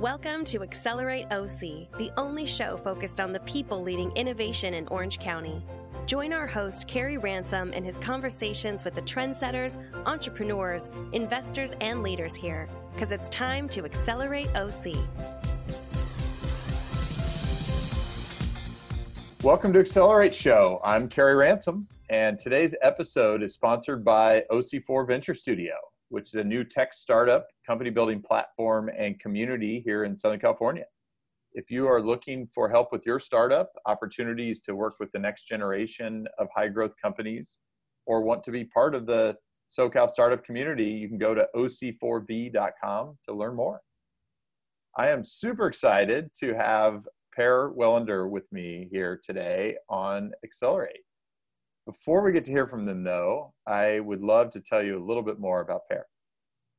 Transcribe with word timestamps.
Welcome 0.00 0.44
to 0.44 0.62
Accelerate 0.62 1.24
OC, 1.30 1.88
the 1.96 2.10
only 2.18 2.44
show 2.44 2.76
focused 2.76 3.18
on 3.18 3.32
the 3.32 3.40
people 3.40 3.82
leading 3.82 4.10
innovation 4.10 4.74
in 4.74 4.86
Orange 4.88 5.18
County. 5.18 5.64
Join 6.04 6.34
our 6.34 6.46
host, 6.46 6.86
Carey 6.86 7.16
Ransom, 7.16 7.72
in 7.72 7.82
his 7.82 7.96
conversations 7.96 8.84
with 8.84 8.92
the 8.92 9.00
trendsetters, 9.00 9.78
entrepreneurs, 10.04 10.90
investors, 11.12 11.74
and 11.80 12.02
leaders 12.02 12.36
here, 12.36 12.68
because 12.92 13.10
it's 13.10 13.30
time 13.30 13.70
to 13.70 13.86
Accelerate 13.86 14.54
OC. 14.54 14.96
Welcome 19.42 19.72
to 19.72 19.78
Accelerate 19.78 20.34
Show. 20.34 20.78
I'm 20.84 21.08
Carey 21.08 21.36
Ransom, 21.36 21.88
and 22.10 22.38
today's 22.38 22.74
episode 22.82 23.42
is 23.42 23.54
sponsored 23.54 24.04
by 24.04 24.44
OC4 24.50 25.08
Venture 25.08 25.32
Studio 25.32 25.72
which 26.08 26.28
is 26.28 26.34
a 26.34 26.44
new 26.44 26.64
tech 26.64 26.92
startup, 26.92 27.46
company 27.66 27.90
building 27.90 28.22
platform, 28.22 28.90
and 28.96 29.18
community 29.18 29.80
here 29.84 30.04
in 30.04 30.16
Southern 30.16 30.40
California. 30.40 30.84
If 31.52 31.70
you 31.70 31.88
are 31.88 32.02
looking 32.02 32.46
for 32.46 32.68
help 32.68 32.92
with 32.92 33.06
your 33.06 33.18
startup, 33.18 33.70
opportunities 33.86 34.60
to 34.62 34.76
work 34.76 34.96
with 35.00 35.10
the 35.12 35.18
next 35.18 35.48
generation 35.48 36.26
of 36.38 36.48
high 36.54 36.68
growth 36.68 36.92
companies, 37.00 37.58
or 38.06 38.22
want 38.22 38.44
to 38.44 38.50
be 38.50 38.64
part 38.64 38.94
of 38.94 39.06
the 39.06 39.36
SoCal 39.70 40.08
startup 40.08 40.44
community, 40.44 40.84
you 40.84 41.08
can 41.08 41.18
go 41.18 41.34
to 41.34 41.48
oc4v.com 41.56 43.18
to 43.26 43.34
learn 43.34 43.56
more. 43.56 43.80
I 44.96 45.08
am 45.08 45.24
super 45.24 45.66
excited 45.66 46.30
to 46.40 46.54
have 46.54 47.08
Per 47.32 47.70
Welinder 47.70 48.28
with 48.28 48.50
me 48.52 48.88
here 48.90 49.20
today 49.22 49.76
on 49.88 50.32
Accelerate. 50.44 51.05
Before 51.86 52.22
we 52.22 52.32
get 52.32 52.44
to 52.46 52.50
hear 52.50 52.66
from 52.66 52.84
them, 52.84 53.04
though, 53.04 53.54
I 53.66 54.00
would 54.00 54.20
love 54.20 54.50
to 54.50 54.60
tell 54.60 54.82
you 54.82 54.98
a 54.98 55.06
little 55.06 55.22
bit 55.22 55.38
more 55.38 55.60
about 55.60 55.82
Per. 55.88 56.04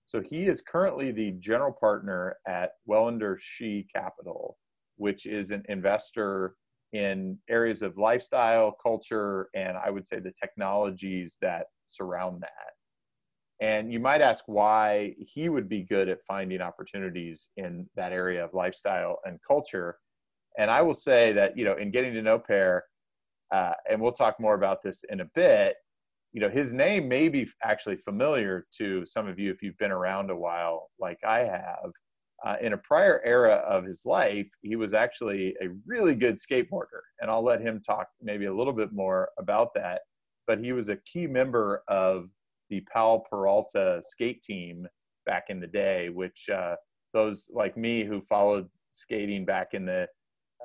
So 0.06 0.22
he 0.22 0.48
is 0.48 0.62
currently 0.62 1.12
the 1.12 1.32
general 1.40 1.72
partner 1.72 2.36
at 2.46 2.72
Welinder 2.86 3.38
She 3.42 3.88
Capital, 3.94 4.58
which 4.98 5.26
is 5.26 5.52
an 5.52 5.64
investor 5.70 6.56
in 6.92 7.38
areas 7.50 7.82
of 7.82 7.98
lifestyle, 7.98 8.76
culture, 8.84 9.48
and 9.56 9.78
I 9.78 9.90
would 9.90 10.06
say 10.06 10.20
the 10.20 10.34
technologies 10.34 11.38
that 11.42 11.68
surround 11.86 12.42
that. 12.42 13.66
And 13.66 13.92
you 13.92 14.00
might 14.00 14.22
ask 14.22 14.44
why 14.48 15.16
he 15.20 15.48
would 15.50 15.70
be 15.70 15.84
good 15.84 16.10
at 16.10 16.24
finding 16.28 16.62
opportunities 16.62 17.48
in 17.56 17.90
that 17.96 18.12
area 18.12 18.44
of 18.44 18.54
lifestyle 18.54 19.20
and 19.26 19.40
culture. 19.46 19.98
And 20.58 20.70
I 20.70 20.82
will 20.82 20.94
say 20.94 21.34
that, 21.34 21.58
you 21.58 21.66
know, 21.66 21.76
in 21.76 21.92
getting 21.92 22.14
to 22.14 22.22
know 22.22 22.40
Per, 22.40 22.84
uh, 23.52 23.74
and 23.90 24.02
we'll 24.02 24.12
talk 24.12 24.40
more 24.40 24.56
about 24.56 24.82
this 24.84 25.04
in 25.10 25.22
a 25.22 25.30
bit. 25.36 25.76
You 26.34 26.42
know, 26.42 26.50
his 26.50 26.74
name 26.74 27.08
may 27.08 27.30
be 27.30 27.48
actually 27.64 27.98
familiar 27.98 28.66
to 28.78 29.06
some 29.06 29.28
of 29.28 29.40
you 29.40 29.52
if 29.52 29.62
you've 29.62 29.78
been 29.78 29.92
around 29.92 30.30
a 30.30 30.36
while, 30.36 30.90
like 31.00 31.20
I 31.26 31.40
have. 31.40 31.92
Uh, 32.46 32.56
in 32.62 32.74
a 32.74 32.78
prior 32.78 33.20
era 33.26 33.56
of 33.68 33.84
his 33.84 34.06
life, 34.06 34.48
he 34.62 34.76
was 34.76 34.94
actually 34.94 35.56
a 35.62 35.70
really 35.88 36.14
good 36.14 36.36
skateboarder, 36.36 37.02
and 37.20 37.32
I'll 37.32 37.42
let 37.42 37.62
him 37.62 37.82
talk 37.82 38.08
maybe 38.22 38.46
a 38.46 38.54
little 38.54 38.74
bit 38.74 38.92
more 38.94 39.30
about 39.40 39.74
that. 39.74 40.02
But 40.46 40.60
he 40.60 40.72
was 40.72 40.90
a 40.90 40.98
key 40.98 41.26
member 41.26 41.82
of 41.88 42.30
the 42.70 42.82
Powell 42.94 43.26
Peralta 43.28 44.02
skate 44.06 44.44
team 44.44 44.88
back 45.26 45.46
in 45.50 45.60
the 45.60 45.68
day, 45.68 46.10
which 46.10 46.48
uh, 46.54 46.76
those 47.14 47.50
like 47.52 47.76
me 47.76 48.04
who 48.04 48.22
followed 48.22 48.70
skating 48.92 49.44
back 49.44 49.74
in 49.74 49.86
the 49.86 50.08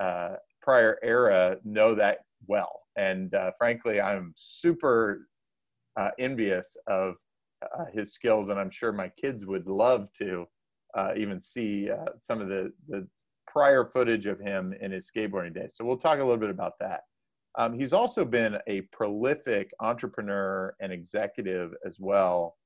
uh, 0.00 0.36
prior 0.60 0.98
era 1.02 1.56
know 1.64 1.94
that 1.94 2.18
well. 2.46 2.80
And 2.96 3.34
uh, 3.34 3.52
frankly, 3.58 4.00
I'm 4.00 4.32
super 4.36 5.28
uh, 5.98 6.10
envious 6.18 6.76
of 6.86 7.14
uh, 7.62 7.84
his 7.92 8.12
skills, 8.12 8.48
and 8.48 8.58
I'm 8.58 8.70
sure 8.70 8.92
my 8.92 9.10
kids 9.20 9.46
would 9.46 9.66
love 9.66 10.08
to 10.18 10.46
uh, 10.96 11.12
even 11.16 11.40
see 11.40 11.90
uh, 11.90 12.12
some 12.20 12.40
of 12.40 12.48
the, 12.48 12.72
the 12.88 13.06
prior 13.46 13.84
footage 13.84 14.26
of 14.26 14.40
him 14.40 14.74
in 14.80 14.90
his 14.92 15.10
skateboarding 15.10 15.54
days. 15.54 15.74
So 15.74 15.84
we'll 15.84 15.96
talk 15.96 16.18
a 16.18 16.22
little 16.22 16.38
bit 16.38 16.50
about 16.50 16.74
that. 16.80 17.02
Um, 17.58 17.78
he's 17.78 17.92
also 17.92 18.24
been 18.24 18.56
a 18.66 18.82
prolific 18.92 19.70
entrepreneur 19.80 20.74
and 20.80 20.92
executive 20.92 21.72
as 21.84 21.98
well. 22.00 22.56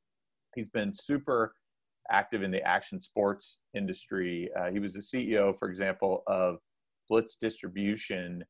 He's 0.54 0.68
been 0.68 0.92
super 0.94 1.54
active 2.10 2.42
in 2.42 2.52
the 2.52 2.62
action 2.62 3.00
sports 3.00 3.58
industry. 3.74 4.48
Uh, 4.58 4.70
he 4.70 4.78
was 4.78 4.94
the 4.94 5.00
CEO, 5.00 5.56
for 5.58 5.68
example, 5.68 6.22
of 6.28 6.58
Blitz 7.08 7.36
Distribution, 7.40 8.44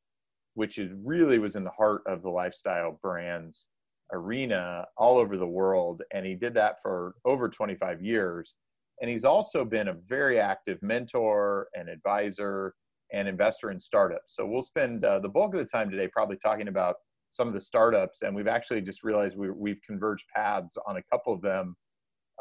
which 0.57 0.79
is 0.79 0.91
really 1.05 1.39
was 1.39 1.55
in 1.55 1.65
the 1.65 1.71
heart 1.71 2.03
of 2.07 2.23
the 2.23 2.31
lifestyle 2.31 2.99
brands 3.03 3.69
arena 4.13 4.87
all 4.97 5.19
over 5.19 5.37
the 5.37 5.47
world. 5.47 6.03
And 6.15 6.25
he 6.25 6.35
did 6.35 6.55
that 6.55 6.81
for 6.81 7.15
over 7.27 7.49
25 7.51 8.01
years. 8.01 8.57
And 9.03 9.11
he's 9.11 9.25
also 9.25 9.67
been 9.67 9.89
a 9.89 9.97
very 10.09 10.41
active 10.41 10.79
mentor 10.81 11.69
and 11.75 11.91
advisor 11.91 12.73
and 13.13 13.29
investor 13.29 13.71
in 13.71 13.79
startups. 13.79 14.35
So 14.35 14.47
we'll 14.47 14.63
spend 14.63 15.05
uh, 15.05 15.19
the 15.19 15.29
bulk 15.29 15.53
of 15.53 15.61
the 15.61 15.67
time 15.67 15.91
today 15.91 16.09
probably 16.09 16.39
talking 16.39 16.69
about 16.69 16.97
some 17.29 17.47
of 17.47 17.53
the 17.53 17.61
startups. 17.61 18.23
And 18.23 18.35
we've 18.35 18.49
actually 18.49 18.81
just 18.81 19.05
realized 19.05 19.37
we, 19.37 19.71
have 19.71 19.83
converged 19.87 20.25
paths 20.35 20.79
on 20.87 20.97
a 20.97 21.03
couple 21.13 21.35
of 21.35 21.43
them 21.43 21.77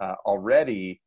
uh, 0.01 0.15
already. 0.25 1.01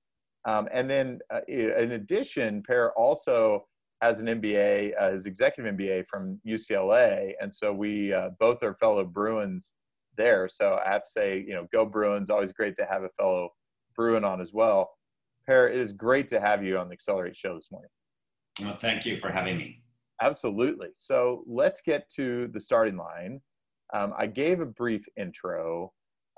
Um, 0.45 0.69
and 0.71 0.91
then 0.91 1.21
uh, 1.33 1.41
in 1.49 1.93
addition 1.93 2.63
Per 2.65 2.93
also 2.99 3.67
has 4.01 4.21
an 4.21 4.27
MBA, 4.27 4.93
uh, 5.01 5.11
his 5.11 5.27
executive 5.27 5.75
MBA 5.75 6.07
from 6.09 6.41
UCLA, 6.47 7.33
and 7.41 7.53
so 7.53 7.73
we 7.73 8.13
uh, 8.13 8.31
both 8.39 8.63
are 8.63 8.75
fellow 8.75 9.05
Bruins 9.05 9.75
there. 10.17 10.49
So 10.49 10.79
I 10.85 10.91
have 10.91 11.05
to 11.05 11.11
say, 11.11 11.45
you 11.47 11.55
know, 11.55 11.67
go 11.73 11.85
Bruins! 11.85 12.31
Always 12.31 12.53
great 12.53 12.77
to 12.77 12.87
have 12.89 13.03
a 13.03 13.11
fellow 13.19 13.51
Bruin 13.97 14.25
on 14.25 14.41
as 14.41 14.53
well. 14.53 14.91
Per, 15.47 15.69
it 15.69 15.77
is 15.77 15.93
great 15.93 16.29
to 16.29 16.41
have 16.41 16.63
you 16.63 16.79
on 16.79 16.89
the 16.89 16.93
Accelerate 16.93 17.37
Show 17.37 17.55
this 17.57 17.71
morning. 17.71 17.91
Well, 18.61 18.79
thank 18.81 19.07
you 19.07 19.19
for 19.21 19.31
having 19.31 19.57
me. 19.57 19.83
Absolutely. 20.21 20.89
So 20.95 21.45
let's 21.47 21.81
get 21.81 22.09
to 22.17 22.49
the 22.53 22.61
starting 22.61 22.97
line. 22.97 23.41
Um, 23.95 24.13
I 24.19 24.27
gave 24.27 24.61
a 24.61 24.67
brief 24.67 25.05
intro, 25.17 25.93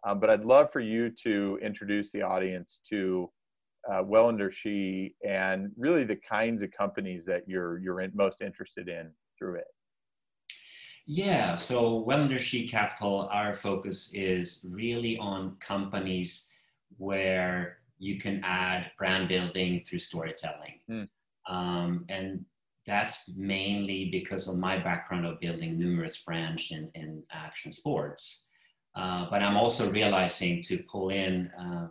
um, 0.06 0.20
but 0.20 0.30
I'd 0.30 0.44
love 0.44 0.70
for 0.72 0.80
you 0.80 1.10
to 1.24 1.58
introduce 1.62 2.12
the 2.12 2.22
audience 2.22 2.80
to 2.90 3.30
uh, 3.90 4.02
Welinder 4.02 4.50
She 4.50 5.14
and 5.26 5.70
really 5.76 6.04
the 6.04 6.16
kinds 6.16 6.62
of 6.62 6.70
companies 6.70 7.24
that 7.26 7.48
you're 7.48 7.78
you're 7.78 8.00
in, 8.00 8.10
most 8.14 8.42
interested 8.42 8.88
in 8.88 9.10
through 9.38 9.56
it. 9.56 9.66
Yeah, 11.06 11.56
so 11.56 11.96
Welinder 11.98 12.38
She 12.38 12.68
Capital, 12.68 13.28
our 13.32 13.54
focus 13.54 14.12
is 14.14 14.64
really 14.68 15.18
on 15.18 15.56
companies 15.60 16.50
where 16.98 17.78
you 17.98 18.18
can 18.18 18.40
add 18.44 18.90
brand 18.98 19.28
building 19.28 19.84
through 19.86 19.98
storytelling. 19.98 20.80
Mm. 20.90 21.08
Um, 21.48 22.04
and 22.08 22.44
that's 22.86 23.28
mainly 23.36 24.08
because 24.10 24.48
of 24.48 24.56
my 24.56 24.78
background 24.78 25.26
of 25.26 25.40
building 25.40 25.78
numerous 25.78 26.18
brands 26.18 26.70
in, 26.70 26.90
in 26.94 27.22
action 27.30 27.72
sports. 27.72 28.46
Uh, 28.94 29.26
but 29.30 29.42
I'm 29.42 29.56
also 29.56 29.90
realizing 29.90 30.62
to 30.64 30.78
pull 30.90 31.10
in 31.10 31.50
uh, 31.58 31.88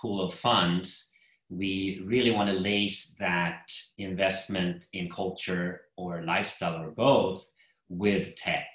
pool 0.00 0.22
of 0.22 0.34
funds, 0.34 1.12
we 1.50 2.02
really 2.04 2.30
want 2.30 2.50
to 2.50 2.58
lace 2.58 3.14
that 3.18 3.72
investment 3.96 4.86
in 4.92 5.10
culture 5.10 5.82
or 5.96 6.22
lifestyle 6.22 6.82
or 6.82 6.90
both 6.90 7.50
with 7.88 8.36
tech. 8.36 8.66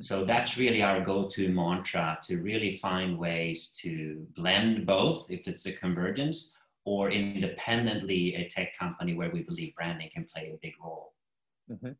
So 0.00 0.24
that's 0.24 0.58
really 0.58 0.82
our 0.82 1.00
go 1.00 1.28
to 1.28 1.48
mantra 1.48 2.18
to 2.24 2.38
really 2.38 2.76
find 2.76 3.18
ways 3.18 3.70
to 3.82 4.26
blend 4.36 4.86
both 4.86 5.30
if 5.30 5.46
it's 5.48 5.66
a 5.66 5.72
convergence 5.72 6.54
or 6.84 7.10
independently 7.10 8.34
a 8.36 8.48
tech 8.48 8.76
company 8.78 9.14
where 9.14 9.30
we 9.30 9.42
believe 9.42 9.74
branding 9.74 10.10
can 10.12 10.24
play 10.24 10.52
a 10.54 10.58
big 10.62 10.74
role. 10.82 11.14
Mm-hmm. 11.70 11.92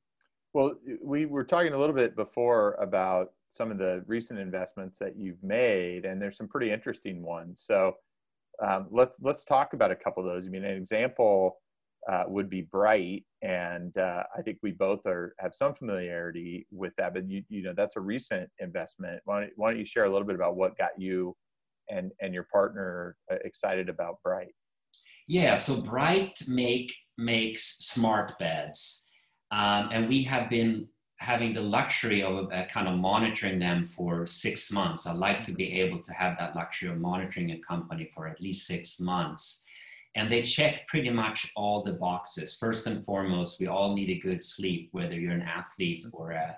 Well, 0.52 0.74
we 1.02 1.26
were 1.26 1.44
talking 1.44 1.72
a 1.72 1.78
little 1.78 1.94
bit 1.94 2.16
before 2.16 2.74
about 2.80 3.32
some 3.50 3.70
of 3.70 3.78
the 3.78 4.04
recent 4.06 4.38
investments 4.38 4.98
that 4.98 5.16
you've 5.16 5.42
made, 5.42 6.04
and 6.04 6.20
there's 6.20 6.36
some 6.36 6.48
pretty 6.48 6.70
interesting 6.70 7.22
ones. 7.22 7.62
So, 7.66 7.96
um, 8.62 8.88
let's 8.90 9.18
let's 9.20 9.44
talk 9.44 9.72
about 9.72 9.90
a 9.90 9.96
couple 9.96 10.22
of 10.22 10.28
those. 10.28 10.46
I 10.46 10.50
mean, 10.50 10.64
an 10.64 10.76
example 10.76 11.58
uh, 12.10 12.24
would 12.28 12.48
be 12.48 12.62
Bryte, 12.62 13.24
and 13.42 13.96
uh, 13.98 14.22
I 14.36 14.42
think 14.42 14.58
we 14.62 14.72
both 14.72 15.04
are 15.06 15.34
have 15.38 15.54
some 15.54 15.74
familiarity 15.74 16.66
with 16.70 16.94
that. 16.96 17.14
But 17.14 17.28
you 17.28 17.42
you 17.48 17.62
know 17.62 17.74
that's 17.76 17.96
a 17.96 18.00
recent 18.00 18.48
investment. 18.58 19.20
Why 19.24 19.40
don't, 19.40 19.52
why 19.56 19.70
don't 19.70 19.80
you 19.80 19.86
share 19.86 20.04
a 20.04 20.10
little 20.10 20.26
bit 20.26 20.36
about 20.36 20.56
what 20.56 20.78
got 20.78 20.98
you 20.98 21.36
and 21.90 22.12
and 22.20 22.32
your 22.32 22.46
partner 22.52 23.16
uh, 23.30 23.36
excited 23.44 23.88
about 23.88 24.18
Bryte? 24.26 24.54
Yeah, 25.28 25.56
so 25.56 25.80
Bright 25.80 26.38
make 26.48 26.94
makes 27.18 27.78
smart 27.80 28.38
beds, 28.38 29.08
um, 29.50 29.90
and 29.92 30.08
we 30.08 30.22
have 30.24 30.48
been 30.48 30.88
having 31.18 31.54
the 31.54 31.60
luxury 31.60 32.22
of 32.22 32.52
uh, 32.52 32.66
kind 32.66 32.88
of 32.88 32.98
monitoring 32.98 33.58
them 33.58 33.86
for 33.86 34.26
six 34.26 34.70
months. 34.70 35.06
I 35.06 35.12
like 35.12 35.42
to 35.44 35.52
be 35.52 35.80
able 35.80 36.02
to 36.02 36.12
have 36.12 36.36
that 36.38 36.54
luxury 36.54 36.90
of 36.90 36.98
monitoring 36.98 37.50
a 37.52 37.58
company 37.58 38.10
for 38.14 38.28
at 38.28 38.40
least 38.40 38.66
six 38.66 39.00
months. 39.00 39.64
And 40.14 40.30
they 40.30 40.42
check 40.42 40.86
pretty 40.88 41.10
much 41.10 41.52
all 41.56 41.82
the 41.82 41.92
boxes. 41.92 42.56
First 42.56 42.86
and 42.86 43.04
foremost, 43.04 43.60
we 43.60 43.66
all 43.66 43.94
need 43.94 44.10
a 44.10 44.18
good 44.18 44.42
sleep, 44.42 44.88
whether 44.92 45.14
you're 45.14 45.32
an 45.32 45.42
athlete 45.42 46.04
or 46.12 46.32
a, 46.32 46.56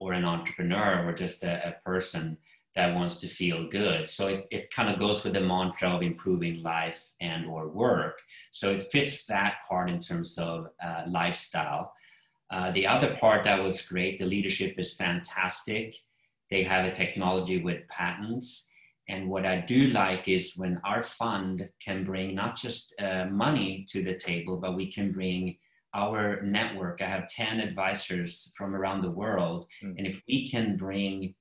or 0.00 0.12
an 0.12 0.24
entrepreneur 0.24 1.06
or 1.06 1.12
just 1.12 1.42
a, 1.44 1.68
a 1.68 1.72
person. 1.84 2.36
that 2.76 2.94
wants 2.94 3.16
to 3.16 3.28
feel 3.28 3.68
good. 3.68 4.08
So 4.08 4.28
it, 4.28 4.46
it 4.50 4.74
kind 4.74 4.88
of 4.88 4.98
goes 4.98 5.24
with 5.24 5.34
the 5.34 5.40
mantra 5.40 5.90
of 5.90 6.02
improving 6.02 6.62
life 6.62 7.04
and 7.20 7.46
or 7.46 7.68
work. 7.68 8.22
So 8.52 8.70
it 8.70 8.92
fits 8.92 9.26
that 9.26 9.54
part 9.68 9.90
in 9.90 10.00
terms 10.00 10.38
of 10.38 10.68
uh, 10.82 11.02
lifestyle. 11.08 11.92
Uh, 12.50 12.70
the 12.72 12.86
other 12.86 13.16
part 13.16 13.44
that 13.44 13.62
was 13.62 13.82
great, 13.82 14.18
the 14.18 14.26
leadership 14.26 14.78
is 14.78 14.94
fantastic. 14.94 15.96
They 16.50 16.62
have 16.64 16.84
a 16.84 16.90
technology 16.90 17.62
with 17.62 17.86
patents. 17.88 18.70
And 19.08 19.28
what 19.28 19.46
I 19.46 19.60
do 19.60 19.88
like 19.88 20.28
is 20.28 20.56
when 20.56 20.80
our 20.84 21.02
fund 21.02 21.68
can 21.84 22.04
bring 22.04 22.34
not 22.34 22.56
just 22.56 22.94
uh, 23.00 23.26
money 23.26 23.84
to 23.90 24.02
the 24.02 24.16
table, 24.16 24.56
but 24.56 24.76
we 24.76 24.90
can 24.90 25.12
bring 25.12 25.56
our 25.94 26.42
network. 26.42 27.02
I 27.02 27.06
have 27.06 27.26
10 27.26 27.60
advisors 27.60 28.52
from 28.56 28.74
around 28.74 29.02
the 29.02 29.10
world. 29.10 29.66
Mm. 29.82 29.98
And 29.98 30.06
if 30.06 30.22
we 30.28 30.48
can 30.48 30.76
bring 30.76 31.34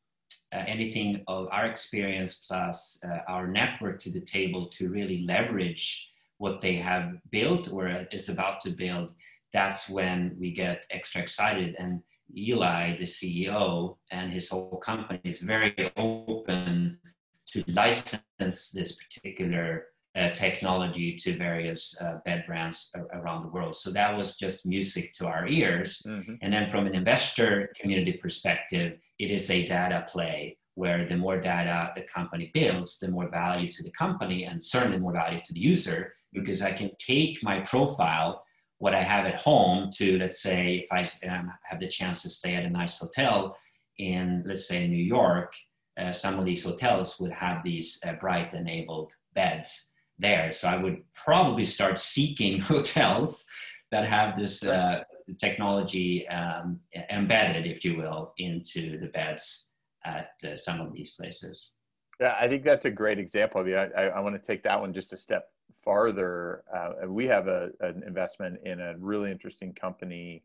uh, 0.52 0.64
anything 0.68 1.24
of 1.28 1.48
our 1.52 1.68
experience 1.68 2.46
plus 2.48 3.00
uh, 3.04 3.20
our 3.28 3.48
network 3.48 4.00
to 4.00 4.12
the 4.12 4.22
table 4.22 4.68
to 4.70 4.90
really 4.90 5.24
leverage 5.26 6.12
what 6.38 6.60
they 6.60 6.76
have 6.76 7.18
built 7.30 7.72
or 7.72 8.08
is 8.12 8.30
about 8.30 8.62
to 8.62 8.72
build, 8.72 9.10
that's 9.54 9.90
when 9.90 10.36
we 10.40 10.52
get 10.52 10.86
extra 10.92 11.22
excited. 11.22 11.76
And 11.80 12.02
Eli, 12.36 12.98
the 12.98 13.06
CEO, 13.06 13.98
and 14.12 14.32
his 14.32 14.50
whole 14.50 14.78
company 14.78 15.20
is 15.24 15.42
very 15.42 15.74
open 15.98 17.00
to 17.48 17.64
license 17.68 18.70
this 18.72 18.96
particular 18.96 19.88
uh, 20.16 20.30
technology 20.32 21.16
to 21.16 21.38
various 21.38 22.00
uh, 22.02 22.20
bed 22.26 22.44
brands 22.48 22.94
around 23.14 23.44
the 23.44 23.50
world. 23.50 23.76
So 23.76 23.92
that 23.92 24.16
was 24.16 24.38
just 24.38 24.66
music 24.66 25.14
to 25.14 25.28
our 25.28 25.48
ears. 25.48 26.02
Mm-hmm. 26.08 26.36
And 26.42 26.54
then 26.54 26.70
from 26.70 26.88
an 26.88 26.96
investor 26.96 27.72
community 27.80 28.14
perspective, 28.14 28.98
it 29.18 29.32
is 29.32 29.50
a 29.50 29.66
data 29.66 30.06
play 30.10 30.58
where 30.76 31.06
the 31.06 31.18
more 31.18 31.40
data 31.40 31.92
the 31.96 32.04
company 32.04 32.52
builds, 32.54 33.00
the 33.00 33.10
more 33.10 33.30
value 33.30 33.72
to 33.74 33.84
the 33.84 33.92
company 33.92 34.46
and 34.46 34.64
certainly 34.64 34.98
more 34.98 35.14
value 35.14 35.42
to 35.46 35.54
the 35.54 35.60
user 35.60 36.14
because 36.32 36.62
I 36.62 36.72
can 36.72 36.92
take 37.00 37.44
my 37.44 37.60
profile, 37.62 38.44
what 38.80 38.96
I 38.96 39.04
have 39.04 39.26
at 39.26 39.40
home, 39.40 39.92
to 39.96 40.18
let's 40.18 40.42
say 40.42 40.86
if 40.86 40.92
I 40.92 41.02
um, 41.28 41.52
have 41.64 41.80
the 41.80 41.88
chance 41.88 42.22
to 42.24 42.30
stay 42.30 42.56
at 42.56 42.66
a 42.66 42.70
nice 42.70 42.98
hotel 42.98 43.58
in, 43.98 44.44
let's 44.46 44.68
say, 44.68 44.88
New 44.88 45.04
York, 45.04 45.54
uh, 46.00 46.14
some 46.14 46.40
of 46.40 46.46
these 46.46 46.64
hotels 46.64 47.20
would 47.20 47.34
have 47.34 47.62
these 47.62 48.00
uh, 48.06 48.14
Bryte 48.14 48.54
enabled 48.54 49.14
beds 49.36 49.92
there. 50.18 50.52
So 50.52 50.70
I 50.70 50.78
would 50.78 51.04
probably 51.14 51.66
start 51.66 52.00
seeking 52.00 52.60
hotels 52.74 53.46
that 53.92 54.06
have 54.06 54.40
this 54.40 54.64
uh, 54.64 55.04
technology 55.38 56.28
um, 56.30 56.80
embedded, 57.12 57.68
if 57.68 57.84
you 57.84 57.98
will, 57.98 58.34
into 58.38 58.98
the 59.00 59.08
beds 59.08 59.72
at 60.06 60.32
uh, 60.46 60.56
some 60.56 60.80
of 60.80 60.94
these 60.94 61.12
places. 61.12 61.74
Yeah, 62.22 62.36
I 62.40 62.48
think 62.48 62.64
that's 62.64 62.86
a 62.86 62.92
great 62.92 63.20
example. 63.20 63.62
I, 63.62 63.90
I, 63.98 64.04
I 64.08 64.20
want 64.22 64.42
to 64.42 64.46
take 64.46 64.64
that 64.64 64.80
one 64.80 64.94
just 64.94 65.12
a 65.12 65.18
step 65.18 65.50
farther. 65.90 66.64
Uh, 66.72 67.08
we 67.08 67.26
have 67.26 67.48
a, 67.48 67.72
an 67.80 68.04
investment 68.06 68.60
in 68.64 68.80
a 68.80 68.96
really 69.00 69.32
interesting 69.32 69.74
company 69.74 70.44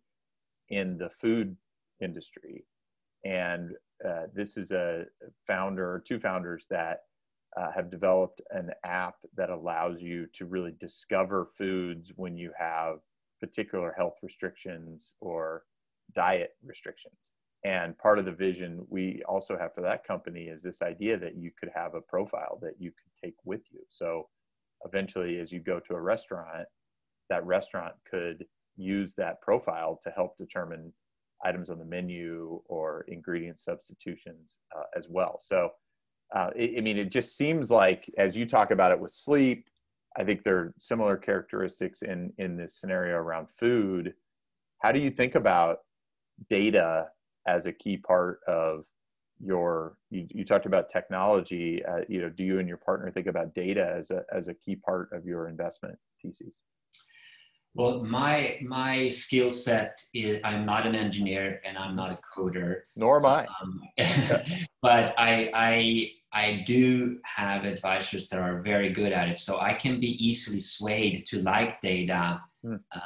in 0.71 0.97
the 0.97 1.11
food 1.11 1.55
industry. 2.01 2.65
And 3.27 3.73
uh, 4.09 4.23
this 4.33 4.57
is 4.57 4.71
a 4.71 5.05
founder, 5.47 6.03
two 6.09 6.19
founders 6.19 6.67
that 6.71 7.01
uh, 7.59 7.71
have 7.73 7.91
developed 7.91 8.41
an 8.53 8.71
app 8.87 9.17
that 9.37 9.51
allows 9.51 10.01
you 10.01 10.27
to 10.33 10.47
really 10.47 10.73
discover 10.81 11.51
foods 11.59 12.11
when 12.17 12.39
you 12.39 12.51
have 12.59 13.01
particular 13.39 13.93
health 13.95 14.17
restrictions 14.23 15.13
or 15.21 15.65
diet 16.15 16.53
restrictions. 16.65 17.33
And 17.65 17.99
part 17.99 18.19
of 18.19 18.25
the 18.25 18.33
vision 18.33 18.87
we 18.89 19.23
also 19.29 19.59
have 19.59 19.75
for 19.75 19.83
that 19.83 20.07
company 20.07 20.45
is 20.45 20.63
this 20.63 20.81
idea 20.81 21.19
that 21.19 21.37
you 21.37 21.51
could 21.59 21.71
have 21.75 21.95
a 21.95 22.01
profile 22.01 22.59
that 22.63 22.77
you 22.79 22.93
could 22.93 23.13
take 23.23 23.37
with 23.45 23.61
you. 23.71 23.81
So 23.91 24.29
eventually, 24.85 25.39
as 25.39 25.53
you 25.53 25.61
go 25.61 25.81
to 25.81 25.95
a 25.95 26.01
restaurant, 26.01 26.67
that 27.31 27.45
restaurant 27.45 27.95
could 28.09 28.45
use 28.77 29.15
that 29.15 29.41
profile 29.41 29.99
to 30.03 30.11
help 30.11 30.37
determine 30.37 30.93
items 31.45 31.71
on 31.71 31.79
the 31.79 31.85
menu 31.85 32.61
or 32.67 33.05
ingredient 33.09 33.59
substitutions 33.59 34.59
uh, 34.77 34.85
as 34.97 35.09
well. 35.09 35.39
So 35.39 35.71
uh, 36.35 36.51
I 36.59 36.81
mean, 36.81 36.99
it 36.99 37.11
just 37.11 37.37
seems 37.37 37.71
like 37.71 38.11
as 38.19 38.37
you 38.37 38.47
talk 38.47 38.71
about 38.71 38.93
it 38.93 38.99
with 38.99 39.13
sleep, 39.13 39.69
I 40.17 40.25
think 40.25 40.43
there 40.43 40.57
are 40.57 40.75
similar 40.77 41.17
characteristics 41.17 42.03
in 42.03 42.33
in 42.39 42.57
this 42.57 42.77
scenario 42.77 43.17
around 43.17 43.49
food. 43.51 44.15
How 44.81 44.93
do 44.93 45.01
you 45.01 45.11
think 45.11 45.35
about 45.35 45.79
data 46.49 47.09
as 47.47 47.67
a 47.67 47.73
key 47.73 47.97
part 47.97 48.41
of 48.47 48.85
your? 49.41 49.97
You, 50.11 50.27
you 50.31 50.45
talked 50.45 50.67
about 50.67 50.89
technology. 50.89 51.85
Uh, 51.85 52.01
you 52.09 52.21
know, 52.21 52.29
do 52.29 52.45
you 52.45 52.59
and 52.59 52.69
your 52.69 52.79
partner 52.79 53.11
think 53.11 53.27
about 53.27 53.55
data 53.55 53.95
as 53.97 54.11
a 54.11 54.25
as 54.33 54.49
a 54.49 54.55
key 54.55 54.77
part 54.77 55.11
of 55.13 55.25
your 55.25 55.49
investment 55.49 55.99
thesis? 56.23 56.61
Well, 57.77 58.05
my 58.05 58.59
my 58.63 59.09
skill 59.09 59.51
set 59.51 60.01
is 60.15 60.41
I'm 60.45 60.65
not 60.65 60.87
an 60.87 60.95
engineer 60.95 61.61
and 61.65 61.77
I'm 61.77 61.97
not 61.97 62.13
a 62.13 62.19
coder. 62.37 62.77
Nor 62.95 63.19
am 63.19 63.27
I. 63.27 63.47
Um, 63.61 63.81
but 64.83 65.15
I 65.19 65.51
I 65.53 66.11
I 66.33 66.65
do 66.67 67.19
have 67.25 67.65
advisors 67.65 68.29
that 68.29 68.39
are 68.39 68.63
very 68.63 68.91
good 68.91 69.13
at 69.13 69.29
it, 69.29 69.41
so 69.41 69.59
I 69.61 69.75
can 69.75 69.99
be 69.99 70.25
easily 70.25 70.61
swayed 70.61 71.27
to 71.27 71.43
like 71.43 71.81
data. 71.81 72.43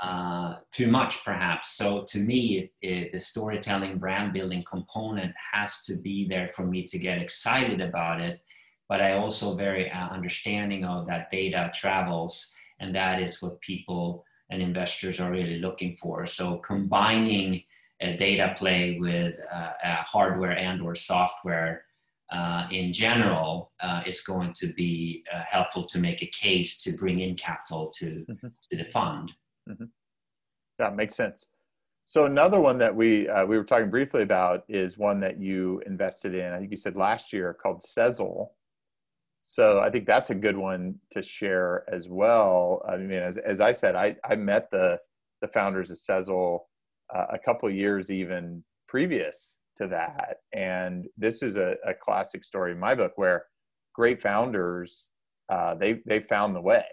Uh, 0.02 0.56
too 0.72 0.88
much, 0.88 1.24
perhaps. 1.24 1.76
So 1.76 2.04
to 2.08 2.18
me, 2.18 2.58
it, 2.58 2.72
it, 2.80 3.12
the 3.12 3.18
storytelling, 3.18 3.98
brand 3.98 4.32
building 4.32 4.64
component 4.64 5.34
has 5.52 5.82
to 5.84 5.96
be 5.96 6.26
there 6.28 6.48
for 6.48 6.64
me 6.64 6.84
to 6.84 6.98
get 6.98 7.18
excited 7.18 7.80
about 7.80 8.20
it. 8.20 8.40
But 8.88 9.02
I 9.02 9.14
also 9.14 9.54
very 9.54 9.90
uh, 9.90 10.08
understanding 10.08 10.84
of 10.84 11.06
that 11.08 11.30
data 11.30 11.70
travels, 11.74 12.54
and 12.80 12.94
that 12.94 13.20
is 13.20 13.42
what 13.42 13.60
people 13.60 14.24
and 14.50 14.62
investors 14.62 15.20
are 15.20 15.30
really 15.30 15.58
looking 15.58 15.96
for. 15.96 16.24
So 16.24 16.56
combining 16.58 17.62
a 18.00 18.16
data 18.16 18.54
play 18.56 18.98
with 18.98 19.40
uh, 19.52 19.72
hardware 19.84 20.56
and 20.56 20.80
or 20.80 20.94
software 20.94 21.84
uh, 22.30 22.66
in 22.70 22.92
general 22.92 23.72
uh, 23.80 24.02
is 24.06 24.20
going 24.20 24.52
to 24.54 24.72
be 24.74 25.24
uh, 25.34 25.40
helpful 25.40 25.86
to 25.86 25.98
make 25.98 26.22
a 26.22 26.26
case 26.26 26.82
to 26.82 26.92
bring 26.92 27.20
in 27.20 27.34
capital 27.34 27.92
to, 27.96 28.24
mm-hmm. 28.28 28.48
to 28.70 28.76
the 28.76 28.84
fund. 28.84 29.32
Mm-hmm. 29.68 29.84
That 30.78 30.96
makes 30.96 31.16
sense. 31.16 31.46
So 32.04 32.24
another 32.24 32.60
one 32.60 32.78
that 32.78 32.94
we 32.94 33.28
uh, 33.28 33.44
we 33.44 33.58
were 33.58 33.64
talking 33.64 33.90
briefly 33.90 34.22
about 34.22 34.62
is 34.68 34.96
one 34.96 35.20
that 35.20 35.38
you 35.38 35.82
invested 35.86 36.34
in. 36.34 36.52
I 36.52 36.58
think 36.58 36.70
you 36.70 36.76
said 36.76 36.96
last 36.96 37.32
year 37.32 37.52
called 37.52 37.82
Sezzle. 37.82 38.48
So 39.42 39.80
I 39.80 39.90
think 39.90 40.06
that's 40.06 40.30
a 40.30 40.34
good 40.34 40.56
one 40.56 40.96
to 41.10 41.22
share 41.22 41.84
as 41.92 42.08
well. 42.08 42.82
I 42.88 42.96
mean, 42.96 43.12
as, 43.18 43.38
as 43.38 43.60
I 43.60 43.72
said, 43.72 43.94
I, 43.94 44.16
I 44.28 44.34
met 44.34 44.70
the, 44.70 44.98
the 45.40 45.48
founders 45.48 45.90
of 45.90 45.98
Sezzle 45.98 46.60
uh, 47.14 47.26
a 47.30 47.38
couple 47.38 47.70
years 47.70 48.10
even 48.10 48.64
previous 48.88 49.58
to 49.76 49.86
that. 49.88 50.38
And 50.54 51.06
this 51.16 51.42
is 51.42 51.56
a, 51.56 51.76
a 51.86 51.94
classic 51.94 52.44
story 52.44 52.72
in 52.72 52.80
my 52.80 52.94
book 52.94 53.12
where 53.16 53.44
great 53.94 54.20
founders, 54.20 55.10
uh, 55.50 55.74
they, 55.74 56.00
they 56.04 56.20
found 56.20 56.54
the 56.54 56.60
way. 56.60 56.84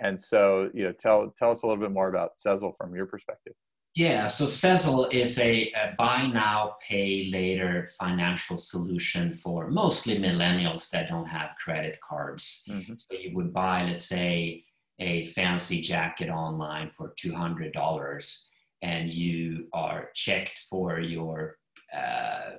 And 0.00 0.20
so, 0.20 0.70
you 0.74 0.84
know, 0.84 0.92
tell, 0.92 1.32
tell 1.36 1.50
us 1.50 1.62
a 1.62 1.66
little 1.66 1.80
bit 1.80 1.92
more 1.92 2.08
about 2.08 2.32
Sezzle 2.34 2.76
from 2.76 2.94
your 2.94 3.06
perspective. 3.06 3.54
Yeah, 3.94 4.26
so 4.26 4.46
Sezzle 4.46 5.12
is 5.12 5.38
a, 5.38 5.70
a, 5.70 5.94
buy 5.96 6.26
now, 6.26 6.76
pay 6.86 7.28
later 7.30 7.88
financial 7.96 8.58
solution 8.58 9.34
for 9.34 9.70
mostly 9.70 10.18
millennials 10.18 10.90
that 10.90 11.08
don't 11.08 11.28
have 11.28 11.50
credit 11.62 12.00
cards. 12.00 12.64
Mm-hmm. 12.68 12.94
So 12.96 13.16
you 13.16 13.36
would 13.36 13.52
buy, 13.52 13.84
let's 13.84 14.06
say, 14.06 14.64
a 14.98 15.26
fancy 15.26 15.80
jacket 15.80 16.28
online 16.28 16.90
for 16.90 17.14
$200 17.24 18.44
and 18.82 19.12
you 19.12 19.68
are 19.72 20.10
checked 20.14 20.58
for 20.68 20.98
your, 20.98 21.56
uh, 21.96 22.56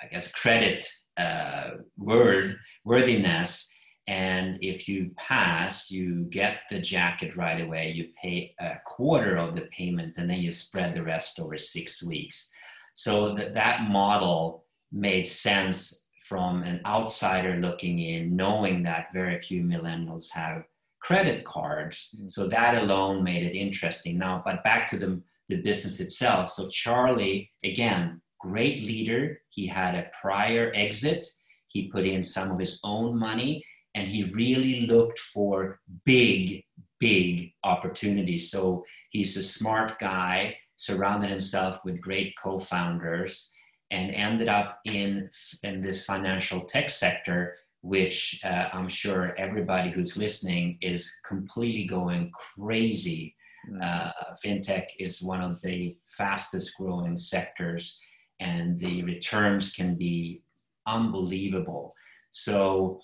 I 0.00 0.06
guess, 0.10 0.32
credit 0.32 0.86
uh, 1.18 1.70
worth, 1.98 2.54
worthiness 2.84 3.70
and 4.08 4.58
if 4.62 4.88
you 4.88 5.10
pass, 5.18 5.90
you 5.90 6.24
get 6.30 6.62
the 6.70 6.78
jacket 6.78 7.36
right 7.36 7.60
away. 7.60 7.90
You 7.90 8.08
pay 8.20 8.54
a 8.58 8.78
quarter 8.86 9.36
of 9.36 9.54
the 9.54 9.68
payment 9.76 10.16
and 10.16 10.30
then 10.30 10.40
you 10.40 10.50
spread 10.50 10.94
the 10.94 11.02
rest 11.02 11.38
over 11.38 11.58
six 11.58 12.02
weeks. 12.02 12.50
So 12.94 13.34
that, 13.34 13.52
that 13.52 13.82
model 13.82 14.64
made 14.90 15.26
sense 15.26 16.08
from 16.24 16.62
an 16.62 16.80
outsider 16.86 17.56
looking 17.56 17.98
in, 17.98 18.34
knowing 18.34 18.82
that 18.84 19.08
very 19.12 19.38
few 19.40 19.62
millennials 19.62 20.32
have 20.32 20.64
credit 21.00 21.44
cards. 21.44 22.14
Mm-hmm. 22.16 22.28
So 22.28 22.48
that 22.48 22.82
alone 22.82 23.22
made 23.22 23.42
it 23.42 23.54
interesting. 23.54 24.16
Now, 24.16 24.40
but 24.42 24.64
back 24.64 24.88
to 24.88 24.96
the, 24.96 25.20
the 25.48 25.56
business 25.56 26.00
itself. 26.00 26.50
So 26.50 26.70
Charlie, 26.70 27.50
again, 27.62 28.22
great 28.40 28.80
leader. 28.80 29.42
He 29.50 29.66
had 29.66 29.94
a 29.94 30.10
prior 30.18 30.72
exit. 30.74 31.26
He 31.66 31.88
put 31.88 32.06
in 32.06 32.24
some 32.24 32.50
of 32.50 32.58
his 32.58 32.80
own 32.82 33.18
money 33.18 33.62
and 33.98 34.06
he 34.06 34.22
really 34.32 34.86
looked 34.86 35.18
for 35.18 35.80
big, 36.04 36.64
big 37.00 37.52
opportunities. 37.64 38.48
So 38.48 38.84
he's 39.10 39.36
a 39.36 39.42
smart 39.42 39.98
guy, 39.98 40.56
surrounded 40.76 41.30
himself 41.30 41.80
with 41.84 42.00
great 42.00 42.34
co 42.40 42.60
founders, 42.60 43.52
and 43.90 44.14
ended 44.14 44.48
up 44.48 44.78
in, 44.84 45.28
in 45.64 45.82
this 45.82 46.04
financial 46.04 46.60
tech 46.60 46.90
sector, 46.90 47.56
which 47.80 48.40
uh, 48.44 48.68
I'm 48.72 48.88
sure 48.88 49.34
everybody 49.36 49.90
who's 49.90 50.16
listening 50.16 50.78
is 50.80 51.12
completely 51.26 51.84
going 51.84 52.30
crazy. 52.32 53.34
Mm. 53.68 53.82
Uh, 53.82 54.12
fintech 54.44 54.86
is 55.00 55.20
one 55.20 55.40
of 55.40 55.60
the 55.62 55.96
fastest 56.06 56.76
growing 56.76 57.18
sectors, 57.18 58.00
and 58.38 58.78
the 58.78 59.02
returns 59.02 59.72
can 59.72 59.96
be 59.96 60.42
unbelievable. 60.86 61.94
So, 62.30 63.00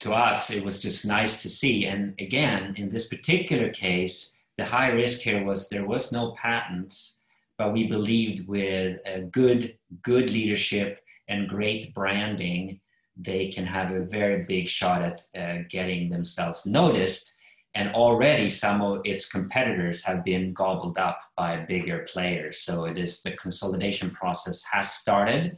to 0.00 0.12
us, 0.12 0.50
it 0.50 0.64
was 0.64 0.80
just 0.80 1.06
nice 1.06 1.42
to 1.42 1.50
see. 1.50 1.86
And 1.86 2.14
again, 2.20 2.74
in 2.76 2.88
this 2.88 3.08
particular 3.08 3.70
case, 3.70 4.38
the 4.58 4.64
high 4.64 4.88
risk 4.88 5.20
here 5.20 5.44
was 5.44 5.68
there 5.68 5.86
was 5.86 6.12
no 6.12 6.32
patents 6.32 7.16
but 7.58 7.72
we 7.72 7.86
believed 7.86 8.46
with 8.46 8.98
good 9.30 9.78
good 10.02 10.30
leadership 10.30 11.00
and 11.28 11.48
great 11.48 11.94
branding 11.94 12.80
they 13.16 13.48
can 13.48 13.64
have 13.64 13.92
a 13.92 14.04
very 14.04 14.44
big 14.44 14.68
shot 14.68 15.02
at 15.02 15.24
uh, 15.38 15.62
getting 15.70 16.10
themselves 16.10 16.66
noticed. 16.66 17.34
And 17.74 17.94
already 17.94 18.50
some 18.50 18.82
of 18.82 19.00
its 19.04 19.30
competitors 19.30 20.04
have 20.04 20.22
been 20.22 20.52
gobbled 20.52 20.98
up 20.98 21.20
by 21.34 21.64
bigger 21.64 22.06
players. 22.10 22.60
So 22.60 22.84
it 22.84 22.98
is 22.98 23.22
the 23.22 23.32
consolidation 23.32 24.10
process 24.10 24.62
has 24.70 24.92
started 24.92 25.56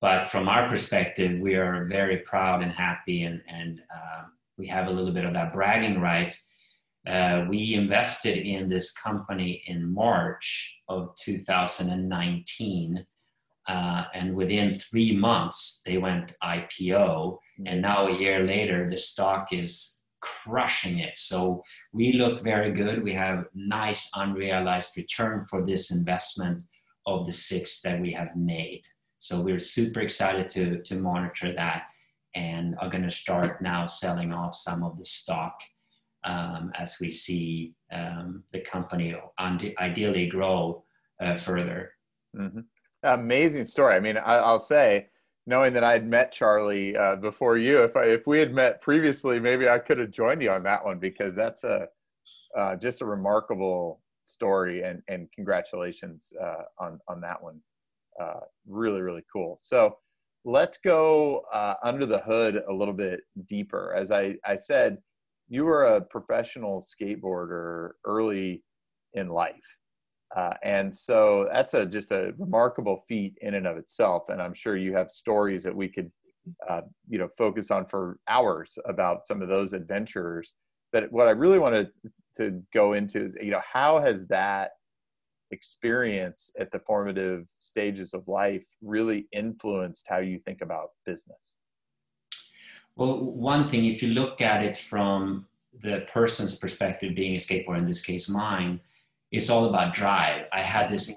but 0.00 0.30
from 0.30 0.48
our 0.48 0.68
perspective 0.68 1.38
we 1.40 1.54
are 1.54 1.86
very 1.86 2.18
proud 2.18 2.62
and 2.62 2.72
happy 2.72 3.24
and, 3.24 3.40
and 3.48 3.80
uh, 3.94 4.22
we 4.56 4.66
have 4.66 4.86
a 4.86 4.90
little 4.90 5.12
bit 5.12 5.24
of 5.24 5.34
that 5.34 5.52
bragging 5.52 6.00
right 6.00 6.34
uh, 7.08 7.46
we 7.48 7.74
invested 7.74 8.36
in 8.36 8.68
this 8.68 8.92
company 8.92 9.62
in 9.66 9.92
March 9.92 10.76
of 10.88 11.14
2019. 11.24 13.06
Uh, 13.66 14.04
and 14.14 14.34
within 14.34 14.74
three 14.74 15.16
months, 15.16 15.82
they 15.86 15.98
went 15.98 16.34
IPO. 16.42 17.38
And 17.66 17.82
now, 17.82 18.08
a 18.08 18.18
year 18.18 18.46
later, 18.46 18.88
the 18.88 18.96
stock 18.96 19.52
is 19.52 20.00
crushing 20.20 20.98
it. 20.98 21.18
So, 21.18 21.62
we 21.92 22.12
look 22.12 22.42
very 22.42 22.72
good. 22.72 23.02
We 23.02 23.14
have 23.14 23.44
nice 23.54 24.10
unrealized 24.14 24.96
return 24.96 25.46
for 25.48 25.64
this 25.64 25.90
investment 25.90 26.64
of 27.06 27.24
the 27.24 27.32
six 27.32 27.80
that 27.82 28.00
we 28.00 28.12
have 28.12 28.36
made. 28.36 28.82
So, 29.18 29.42
we're 29.42 29.58
super 29.58 30.00
excited 30.00 30.48
to, 30.50 30.82
to 30.82 30.96
monitor 30.96 31.52
that 31.52 31.84
and 32.34 32.76
are 32.80 32.88
going 32.88 33.04
to 33.04 33.10
start 33.10 33.62
now 33.62 33.86
selling 33.86 34.32
off 34.32 34.54
some 34.54 34.82
of 34.82 34.98
the 34.98 35.04
stock 35.04 35.58
um, 36.24 36.72
as 36.78 36.96
we 37.00 37.10
see 37.10 37.74
um, 37.92 38.44
the 38.52 38.60
company 38.60 39.14
ideally 39.40 40.26
grow 40.26 40.84
uh, 41.20 41.36
further. 41.36 41.92
Mm-hmm. 42.36 42.60
Amazing 43.04 43.64
story. 43.64 43.94
I 43.94 44.00
mean, 44.00 44.16
I, 44.16 44.50
will 44.50 44.58
say, 44.58 45.06
knowing 45.46 45.72
that 45.72 45.84
I'd 45.84 46.06
met 46.06 46.32
Charlie 46.32 46.96
uh, 46.96 47.16
before 47.16 47.56
you, 47.56 47.82
if 47.82 47.96
I, 47.96 48.04
if 48.04 48.26
we 48.26 48.38
had 48.38 48.52
met 48.52 48.82
previously, 48.82 49.38
maybe 49.38 49.68
I 49.68 49.78
could 49.78 49.98
have 49.98 50.10
joined 50.10 50.42
you 50.42 50.50
on 50.50 50.62
that 50.64 50.84
one 50.84 50.98
because 50.98 51.34
that's 51.34 51.64
a 51.64 51.88
uh, 52.56 52.76
just 52.76 53.02
a 53.02 53.06
remarkable 53.06 54.00
story, 54.24 54.82
and 54.82 55.02
and 55.08 55.28
congratulations 55.32 56.32
uh, 56.42 56.62
on 56.78 56.98
on 57.08 57.20
that 57.20 57.42
one. 57.42 57.60
Uh, 58.20 58.40
really, 58.66 59.00
really 59.00 59.24
cool. 59.32 59.58
So 59.62 59.96
let's 60.44 60.78
go 60.78 61.42
uh, 61.52 61.74
under 61.82 62.06
the 62.06 62.18
hood 62.20 62.62
a 62.68 62.72
little 62.72 62.94
bit 62.94 63.20
deeper. 63.46 63.94
As 63.94 64.10
I 64.10 64.36
I 64.44 64.56
said 64.56 64.98
you 65.48 65.64
were 65.64 65.84
a 65.84 66.00
professional 66.00 66.82
skateboarder 66.82 67.90
early 68.04 68.62
in 69.14 69.28
life. 69.28 69.78
Uh, 70.36 70.52
and 70.62 70.94
so 70.94 71.48
that's 71.52 71.72
a 71.74 71.86
just 71.86 72.12
a 72.12 72.34
remarkable 72.38 73.04
feat 73.08 73.34
in 73.40 73.54
and 73.54 73.66
of 73.66 73.78
itself. 73.78 74.24
And 74.28 74.42
I'm 74.42 74.52
sure 74.52 74.76
you 74.76 74.94
have 74.94 75.10
stories 75.10 75.62
that 75.62 75.74
we 75.74 75.88
could, 75.88 76.10
uh, 76.68 76.82
you 77.08 77.18
know, 77.18 77.28
focus 77.38 77.70
on 77.70 77.86
for 77.86 78.18
hours 78.28 78.78
about 78.86 79.24
some 79.26 79.40
of 79.40 79.48
those 79.48 79.72
adventures. 79.72 80.52
But 80.92 81.10
what 81.10 81.28
I 81.28 81.32
really 81.32 81.58
wanted 81.58 81.88
to 82.36 82.62
go 82.74 82.92
into 82.92 83.24
is, 83.24 83.36
you 83.40 83.50
know, 83.50 83.62
how 83.72 84.00
has 84.00 84.26
that 84.28 84.72
experience 85.50 86.50
at 86.58 86.70
the 86.70 86.78
formative 86.80 87.46
stages 87.58 88.14
of 88.14 88.26
life 88.28 88.64
really 88.82 89.28
influenced 89.32 90.06
how 90.08 90.18
you 90.18 90.38
think 90.38 90.60
about 90.60 90.90
business? 91.06 91.56
Well, 92.96 93.18
one 93.18 93.68
thing, 93.68 93.84
if 93.84 94.02
you 94.02 94.08
look 94.14 94.40
at 94.40 94.64
it 94.64 94.76
from 94.76 95.46
the 95.72 96.06
person's 96.12 96.58
perspective, 96.58 97.14
being 97.14 97.36
a 97.36 97.38
skateboarder, 97.38 97.78
in 97.78 97.86
this 97.86 98.02
case 98.02 98.28
mine, 98.28 98.80
it's 99.30 99.50
all 99.50 99.66
about 99.66 99.94
drive. 99.94 100.46
I 100.52 100.62
had 100.62 100.90
this 100.90 101.10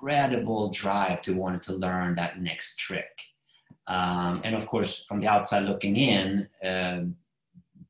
incredible 0.00 0.70
drive 0.70 1.22
to 1.22 1.32
want 1.32 1.62
to 1.64 1.72
learn 1.72 2.14
that 2.16 2.40
next 2.40 2.76
trick. 2.76 3.10
Um, 3.86 4.40
and 4.44 4.54
of 4.54 4.66
course, 4.66 5.04
from 5.06 5.20
the 5.20 5.28
outside 5.28 5.64
looking 5.64 5.96
in, 5.96 6.48
uh, 6.64 7.00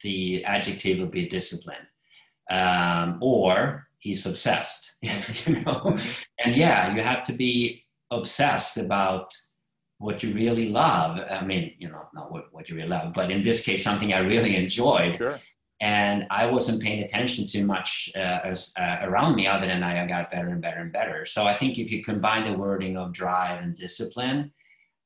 the 0.03 0.45
adjective 0.45 0.99
would 0.99 1.11
be 1.11 1.29
discipline. 1.29 1.87
Um, 2.51 3.19
or 3.21 3.89
he's 4.05 4.27
obsessed, 4.27 4.93
you 5.01 5.63
know? 5.63 5.99
And 6.45 6.55
yeah, 6.55 6.95
you 6.95 7.03
have 7.03 7.25
to 7.25 7.33
be 7.33 7.85
obsessed 8.11 8.77
about 8.77 9.35
what 9.99 10.23
you 10.23 10.35
really 10.35 10.69
love. 10.69 11.19
I 11.31 11.43
mean, 11.45 11.73
you 11.79 11.89
know, 11.89 12.03
not 12.13 12.31
what, 12.31 12.53
what 12.53 12.69
you 12.69 12.77
really 12.77 12.91
love, 12.91 13.15
but 13.15 13.31
in 13.31 13.43
this 13.43 13.65
case, 13.65 13.83
something 13.83 14.13
I 14.13 14.19
really 14.19 14.57
enjoyed. 14.57 15.17
Sure. 15.17 15.41
And 15.81 16.27
I 16.31 16.47
wasn't 16.47 16.83
paying 16.83 17.03
attention 17.03 17.47
to 17.49 17.65
much 17.65 18.11
uh, 18.15 18.41
as, 18.45 18.73
uh, 18.79 18.99
around 19.03 19.37
me, 19.37 19.47
other 19.47 19.67
than 19.67 19.83
I 19.83 20.07
got 20.07 20.31
better 20.31 20.49
and 20.49 20.61
better 20.61 20.81
and 20.81 20.93
better. 20.93 21.25
So 21.27 21.45
I 21.45 21.55
think 21.55 21.79
if 21.79 21.91
you 21.91 22.05
combine 22.05 22.45
the 22.45 22.57
wording 22.57 22.97
of 22.97 23.13
drive 23.13 23.63
and 23.63 23.75
discipline, 23.75 24.53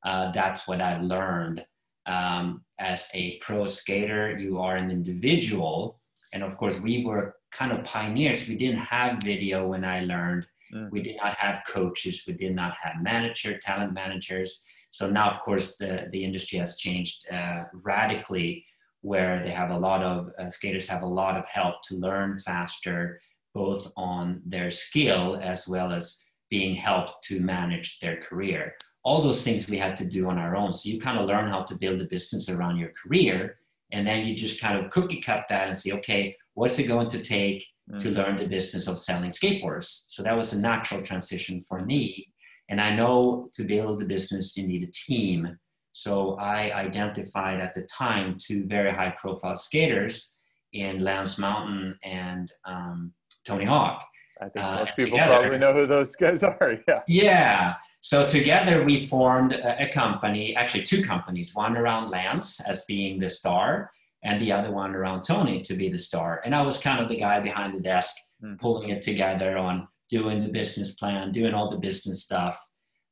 uh, 0.05 0.33
that's 0.33 0.67
what 0.69 0.81
I 0.81 1.01
learned. 1.01 1.65
Um, 2.07 2.65
as 2.81 3.09
a 3.15 3.39
pro 3.39 3.67
skater, 3.67 4.37
you 4.37 4.59
are 4.59 4.77
an 4.77 4.91
individual. 4.91 6.01
And 6.33 6.43
of 6.43 6.57
course, 6.57 6.81
we 6.81 7.05
were 7.05 7.38
kind 7.51 7.73
of 7.73 7.85
pioneers. 7.85 8.49
We 8.49 8.57
didn't 8.57 8.81
have 8.81 9.23
video 9.23 9.67
when 9.67 9.85
I 9.85 10.05
learned. 10.05 10.47
Mm. 10.75 10.91
We 10.91 11.03
did 11.03 11.17
not 11.17 11.35
have 11.37 11.63
coaches. 11.67 12.25
We 12.27 12.35
did 12.35 12.55
not 12.55 12.75
have 12.83 13.03
manager, 13.03 13.59
talent 13.59 13.95
managers. 13.95 14.65
So 14.91 15.09
now, 15.11 15.31
of 15.31 15.41
course, 15.41 15.77
the, 15.77 16.09
the 16.13 16.25
industry 16.25 16.59
has 16.59 16.77
changed 16.77 17.27
uh, 17.31 17.65
radically 17.73 18.65
where 19.03 19.43
they 19.43 19.51
have 19.51 19.71
a 19.71 19.79
lot 19.79 20.03
of 20.03 20.31
uh, 20.39 20.51
skaters 20.51 20.89
have 20.89 21.03
a 21.03 21.07
lot 21.07 21.37
of 21.37 21.47
help 21.47 21.77
to 21.85 21.97
learn 21.97 22.39
faster, 22.39 23.21
both 23.55 23.93
on 23.97 24.43
their 24.45 24.71
skill 24.71 25.39
as 25.43 25.69
well 25.69 25.93
as 25.93 26.21
being 26.51 26.75
helped 26.75 27.25
to 27.25 27.41
manage 27.41 28.01
their 28.01 28.17
career. 28.17 28.75
All 29.05 29.23
those 29.23 29.45
things 29.45 29.69
we 29.69 29.79
had 29.79 29.97
to 29.99 30.05
do 30.05 30.29
on 30.29 30.39
our 30.39 30.57
own. 30.57 30.73
So 30.73 30.89
you 30.89 31.01
kind 31.01 31.19
of 31.19 31.27
learn 31.27 31.49
how 31.49 31.63
to 31.63 31.75
build 31.75 32.01
a 32.01 32.07
business 32.07 32.49
around 32.49 32.79
your 32.79 32.93
career. 33.01 33.59
And 33.93 34.07
then 34.07 34.25
you 34.27 34.35
just 34.35 34.61
kind 34.61 34.79
of 34.79 34.91
cookie 34.91 35.21
cut 35.21 35.45
that 35.49 35.69
and 35.69 35.77
say, 35.77 35.93
okay, 35.93 36.37
what's 36.59 36.79
it 36.79 36.89
going 36.89 37.09
to 37.11 37.23
take 37.23 37.61
mm-hmm. 37.91 37.99
to 37.99 38.11
learn 38.11 38.37
the 38.37 38.47
business 38.47 38.89
of 38.89 38.99
selling 38.99 39.31
skateboards? 39.31 40.05
So 40.09 40.23
that 40.23 40.37
was 40.37 40.53
a 40.53 40.61
natural 40.61 41.03
transition 41.03 41.65
for 41.69 41.85
me 41.85 42.33
and 42.69 42.81
I 42.81 42.95
know 42.95 43.49
to 43.55 43.65
build 43.65 44.01
the 44.01 44.05
business, 44.05 44.57
you 44.57 44.67
need 44.67 44.83
a 44.83 44.93
team. 44.93 45.59
So 45.93 46.37
I 46.37 46.71
identified 46.73 47.61
at 47.61 47.75
the 47.75 47.83
time 47.83 48.39
two 48.39 48.67
very 48.67 48.93
high 48.93 49.15
profile 49.17 49.57
skaters 49.57 50.37
in 50.73 51.03
Lance 51.03 51.39
Mountain 51.39 51.99
and 52.05 52.53
um, 52.67 53.13
Tony 53.47 53.65
Hawk. 53.65 54.05
I 54.41 54.49
think 54.51 54.65
uh, 54.65 54.77
most 54.77 54.97
people 54.97 55.19
together, 55.19 55.39
probably 55.39 55.59
know 55.59 55.73
who 55.73 55.87
those 55.87 56.15
guys 56.15 56.43
are. 56.43 56.79
Yeah. 56.89 57.01
Yeah. 57.09 57.75
So 58.01 58.29
together 58.29 58.85
we 58.85 59.05
formed 59.05 59.53
a, 59.53 59.89
a, 59.89 59.93
company, 59.93 60.55
actually 60.55 60.85
two 60.85 61.03
companies, 61.03 61.55
one 61.55 61.77
around 61.77 62.11
Lance 62.11 62.61
as 62.61 62.85
being 62.85 63.19
the 63.19 63.29
star 63.29 63.91
and 64.23 64.41
the 64.41 64.53
other 64.53 64.71
one 64.71 64.95
around 64.95 65.23
Tony 65.23 65.61
to 65.63 65.75
be 65.75 65.89
the 65.89 65.99
star. 65.99 66.43
And 66.45 66.55
I 66.55 66.63
was 66.63 66.81
kind 66.81 67.01
of 67.01 67.09
the 67.09 67.17
guy 67.17 67.41
behind 67.41 67.75
the 67.75 67.81
desk 67.81 68.15
mm-hmm. 68.43 68.57
pulling 68.57 68.91
it 68.91 69.03
together 69.03 69.57
on 69.57 69.89
doing 70.11 70.41
the 70.41 70.49
business 70.49 70.93
plan, 70.93 71.33
doing 71.33 71.55
all 71.55 71.71
the 71.71 71.79
business 71.79 72.25
stuff, 72.25 72.59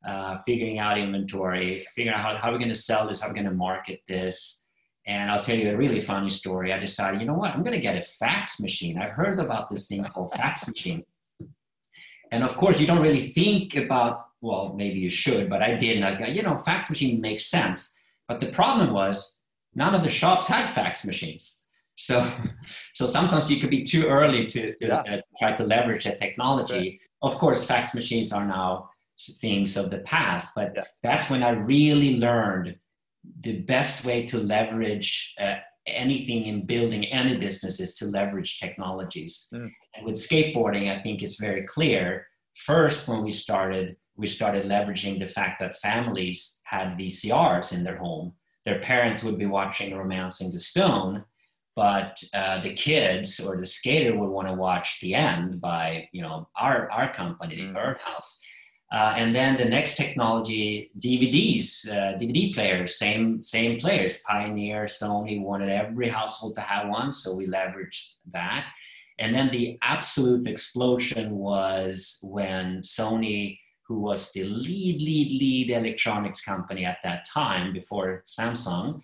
uh, 0.07 0.39
figuring 0.39 0.79
out 0.79 0.99
inventory, 0.99 1.87
figuring 1.95 2.17
out 2.17 2.23
how, 2.23 2.37
how 2.37 2.53
we're 2.53 2.59
going 2.59 2.69
to 2.69 2.75
sell 2.75 3.07
this, 3.07 3.21
how 3.21 3.29
we're 3.29 3.35
going 3.35 3.45
to 3.45 3.53
market 3.53 4.01
this. 4.09 4.67
And 5.07 5.31
I'll 5.31 5.43
tell 5.43 5.57
you 5.57 5.71
a 5.71 5.77
really 5.77 6.01
funny 6.01 6.31
story. 6.31 6.73
I 6.73 6.79
decided, 6.79 7.21
you 7.21 7.27
know 7.27 7.35
what, 7.35 7.55
I'm 7.55 7.63
going 7.63 7.77
to 7.77 7.81
get 7.81 7.97
a 7.97 8.01
fax 8.01 8.59
machine. 8.59 8.99
I've 8.99 9.11
heard 9.11 9.39
about 9.39 9.69
this 9.69 9.87
thing 9.87 10.05
called 10.05 10.33
fax 10.33 10.67
machine. 10.67 11.05
And 12.33 12.43
of 12.43 12.57
course, 12.57 12.81
you 12.81 12.89
don't 12.89 13.03
really 13.03 13.29
think 13.29 13.77
about, 13.77 14.27
well, 14.41 14.75
maybe 14.77 14.99
you 14.99 15.11
should, 15.11 15.49
but 15.49 15.63
I 15.63 15.75
did. 15.75 15.97
And 15.97 16.05
I 16.05 16.17
thought, 16.17 16.35
you 16.35 16.43
know, 16.43 16.59
fax 16.59 16.91
machine 16.91 17.21
makes 17.21 17.47
sense. 17.47 17.97
But 18.27 18.41
the 18.41 18.47
problem 18.47 18.93
was 18.93 19.36
none 19.77 19.95
of 19.95 20.03
the 20.03 20.09
shops 20.09 20.49
had 20.49 20.69
fax 20.69 21.05
machines. 21.05 21.65
So, 21.97 22.29
so 22.95 23.07
sometimes 23.07 23.51
you 23.51 23.61
could 23.61 23.71
be 23.71 23.85
too 23.85 24.07
early 24.07 24.45
to, 24.47 24.75
to 24.75 24.87
yeah. 24.87 25.03
uh, 25.11 25.21
try 25.39 25.53
to 25.53 25.65
leverage 25.65 26.05
that 26.05 26.19
technology. 26.19 27.01
Of 27.23 27.37
course, 27.37 27.65
fax 27.65 27.95
machines 27.95 28.33
are 28.33 28.47
now 28.47 28.91
things 29.41 29.77
of 29.77 29.91
the 29.91 29.99
past, 29.99 30.53
but 30.55 30.73
yes. 30.75 30.87
that's 31.03 31.31
when 31.31 31.43
I 31.43 31.51
really 31.51 32.17
learned 32.17 32.77
the 33.41 33.61
best 33.63 34.05
way 34.05 34.27
to 34.27 34.39
leverage 34.39 35.35
uh, 35.41 35.57
anything 35.87 36.47
in 36.47 36.67
building 36.67 37.07
any 37.07 37.37
business 37.37 37.81
is 37.81 37.95
to 37.97 38.07
leverage 38.07 38.59
technologies. 38.59 39.49
Mm. 39.55 39.71
And 39.95 40.07
with 40.07 40.17
skateboarding, 40.17 40.95
I 40.95 41.01
think 41.01 41.23
it's 41.23 41.41
very 41.41 41.65
clear. 41.65 42.27
First, 42.55 43.09
when 43.09 43.23
we 43.23 43.31
started, 43.31 43.97
we 44.17 44.27
started 44.27 44.67
leveraging 44.67 45.19
the 45.19 45.27
fact 45.27 45.61
that 45.61 45.77
families 45.77 46.61
had 46.65 46.99
VCRs 46.99 47.73
in 47.73 47.85
their 47.85 47.99
home. 47.99 48.35
Their 48.67 48.81
parents 48.81 49.23
would 49.23 49.39
be 49.39 49.47
watching 49.47 49.97
Romancing 49.97 50.51
the 50.53 50.59
Stone, 50.59 51.25
but 51.75 52.23
uh, 52.35 52.61
the 52.61 52.75
kids 52.75 53.41
or 53.41 53.57
the 53.57 53.65
skater 53.65 54.19
would 54.19 54.29
want 54.29 54.49
to 54.49 54.55
watch 54.55 55.01
The 55.01 55.15
End 55.15 55.61
by 55.61 56.09
you 56.13 56.21
know 56.21 56.49
our 56.57 56.91
our 56.91 57.15
company, 57.15 57.57
the 57.57 57.63
mm. 57.63 57.75
Birdhouse. 57.75 58.41
Uh, 58.93 59.15
and 59.17 59.35
then 59.35 59.57
the 59.57 59.65
next 59.65 59.97
technology, 59.97 60.93
DVDs, 60.99 61.89
uh, 61.89 62.17
DVD 62.19 62.55
players, 62.55 62.99
same 62.99 63.43
same 63.43 63.79
players. 63.79 64.23
Pioneer, 64.29 64.85
Sony 64.85 65.43
wanted 65.43 65.71
every 65.71 66.09
household 66.09 66.55
to 66.57 66.61
have 66.61 66.89
one, 66.89 67.11
so 67.11 67.35
we 67.35 67.47
leveraged 67.47 68.15
that. 68.33 68.67
And 69.19 69.35
then 69.35 69.51
the 69.51 69.79
absolute 69.83 70.47
explosion 70.47 71.37
was 71.37 72.19
when 72.23 72.81
Sony, 72.81 73.59
who 73.87 74.01
was 74.01 74.33
the 74.33 74.45
lead, 74.45 75.01
lead, 75.01 75.33
lead 75.33 75.71
electronics 75.71 76.43
company 76.43 76.85
at 76.85 76.99
that 77.03 77.25
time 77.25 77.73
before 77.73 78.25
Samsung, 78.27 79.01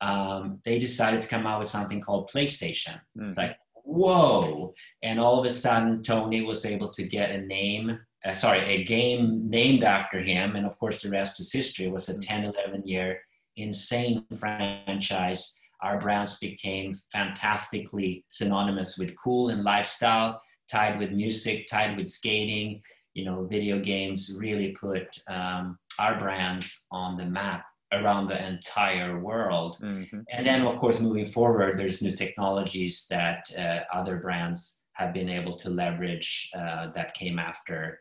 um, 0.00 0.60
they 0.64 0.78
decided 0.78 1.22
to 1.22 1.28
come 1.28 1.46
out 1.46 1.60
with 1.60 1.68
something 1.68 2.00
called 2.00 2.30
PlayStation. 2.30 2.94
Mm-hmm. 3.16 3.28
It's 3.28 3.36
like, 3.36 3.56
whoa. 3.84 4.74
And 5.02 5.20
all 5.20 5.38
of 5.38 5.44
a 5.44 5.50
sudden, 5.50 6.02
Tony 6.02 6.40
was 6.42 6.64
able 6.64 6.90
to 6.90 7.04
get 7.04 7.30
a 7.30 7.40
name, 7.40 7.98
uh, 8.24 8.34
sorry, 8.34 8.60
a 8.60 8.84
game 8.84 9.48
named 9.48 9.84
after 9.84 10.20
him. 10.20 10.56
And 10.56 10.66
of 10.66 10.78
course, 10.78 11.02
the 11.02 11.10
rest 11.10 11.40
is 11.40 11.52
history. 11.52 11.86
It 11.86 11.92
was 11.92 12.08
a 12.08 12.12
mm-hmm. 12.12 12.20
10, 12.20 12.44
11 12.44 12.86
year 12.86 13.20
insane 13.56 14.24
franchise 14.34 15.60
our 15.82 15.98
brands 15.98 16.38
became 16.38 16.94
fantastically 17.12 18.24
synonymous 18.28 18.96
with 18.96 19.16
cool 19.16 19.48
and 19.48 19.64
lifestyle, 19.64 20.40
tied 20.70 20.98
with 20.98 21.10
music, 21.10 21.66
tied 21.68 21.96
with 21.96 22.08
skating. 22.08 22.80
You 23.14 23.24
know, 23.24 23.44
video 23.44 23.78
games 23.78 24.34
really 24.38 24.72
put 24.72 25.18
um, 25.28 25.78
our 25.98 26.18
brands 26.18 26.86
on 26.90 27.16
the 27.16 27.26
map 27.26 27.64
around 27.92 28.28
the 28.28 28.46
entire 28.46 29.20
world. 29.20 29.78
Mm-hmm. 29.82 30.20
And 30.30 30.46
then, 30.46 30.62
of 30.62 30.78
course, 30.78 30.98
moving 31.00 31.26
forward, 31.26 31.78
there's 31.78 32.00
new 32.00 32.16
technologies 32.16 33.06
that 33.10 33.46
uh, 33.58 33.80
other 33.94 34.16
brands 34.16 34.84
have 34.94 35.12
been 35.12 35.28
able 35.28 35.56
to 35.58 35.70
leverage 35.70 36.50
uh, 36.56 36.90
that 36.92 37.14
came 37.14 37.38
after 37.38 38.00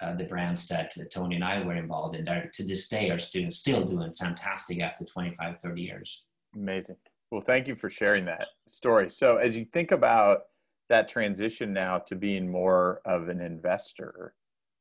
uh, 0.00 0.14
the 0.14 0.24
brands 0.24 0.66
that 0.68 0.92
Tony 1.12 1.36
and 1.36 1.44
I 1.44 1.62
were 1.62 1.76
involved 1.76 2.16
in. 2.16 2.24
That 2.24 2.52
to 2.54 2.64
this 2.64 2.88
day 2.88 3.10
are 3.10 3.18
still, 3.18 3.50
still 3.50 3.84
doing 3.84 4.14
fantastic 4.14 4.80
after 4.80 5.04
25, 5.04 5.60
30 5.60 5.82
years. 5.82 6.24
Amazing. 6.54 6.96
Well, 7.30 7.42
thank 7.42 7.68
you 7.68 7.76
for 7.76 7.90
sharing 7.90 8.24
that 8.24 8.48
story. 8.66 9.08
So, 9.10 9.36
as 9.36 9.56
you 9.56 9.64
think 9.72 9.92
about 9.92 10.42
that 10.88 11.08
transition 11.08 11.72
now 11.72 11.98
to 11.98 12.16
being 12.16 12.50
more 12.50 13.00
of 13.04 13.28
an 13.28 13.40
investor, 13.40 14.34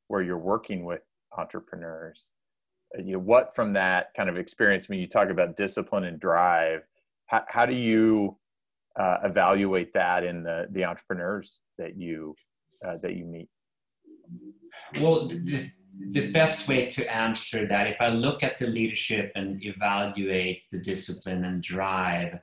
where 0.09 0.21
you're 0.21 0.37
working 0.37 0.83
with 0.83 1.01
entrepreneurs, 1.37 2.31
you 2.97 3.13
know, 3.13 3.19
what 3.19 3.55
from 3.55 3.73
that 3.73 4.13
kind 4.15 4.29
of 4.29 4.37
experience? 4.37 4.89
when 4.89 4.99
you 4.99 5.07
talk 5.07 5.29
about 5.29 5.55
discipline 5.55 6.03
and 6.03 6.19
drive. 6.19 6.81
How, 7.27 7.43
how 7.47 7.65
do 7.65 7.75
you 7.75 8.37
uh, 8.97 9.19
evaluate 9.23 9.93
that 9.93 10.23
in 10.23 10.43
the 10.43 10.67
the 10.71 10.83
entrepreneurs 10.83 11.59
that 11.77 11.95
you 11.95 12.35
uh, 12.85 12.97
that 13.01 13.15
you 13.15 13.25
meet? 13.25 13.49
Well, 14.99 15.27
the, 15.27 15.69
the 16.11 16.31
best 16.31 16.67
way 16.67 16.87
to 16.87 17.13
answer 17.13 17.67
that, 17.67 17.87
if 17.87 17.97
I 17.99 18.09
look 18.09 18.43
at 18.43 18.57
the 18.57 18.67
leadership 18.67 19.31
and 19.35 19.63
evaluate 19.63 20.63
the 20.71 20.79
discipline 20.79 21.45
and 21.45 21.61
drive, 21.61 22.39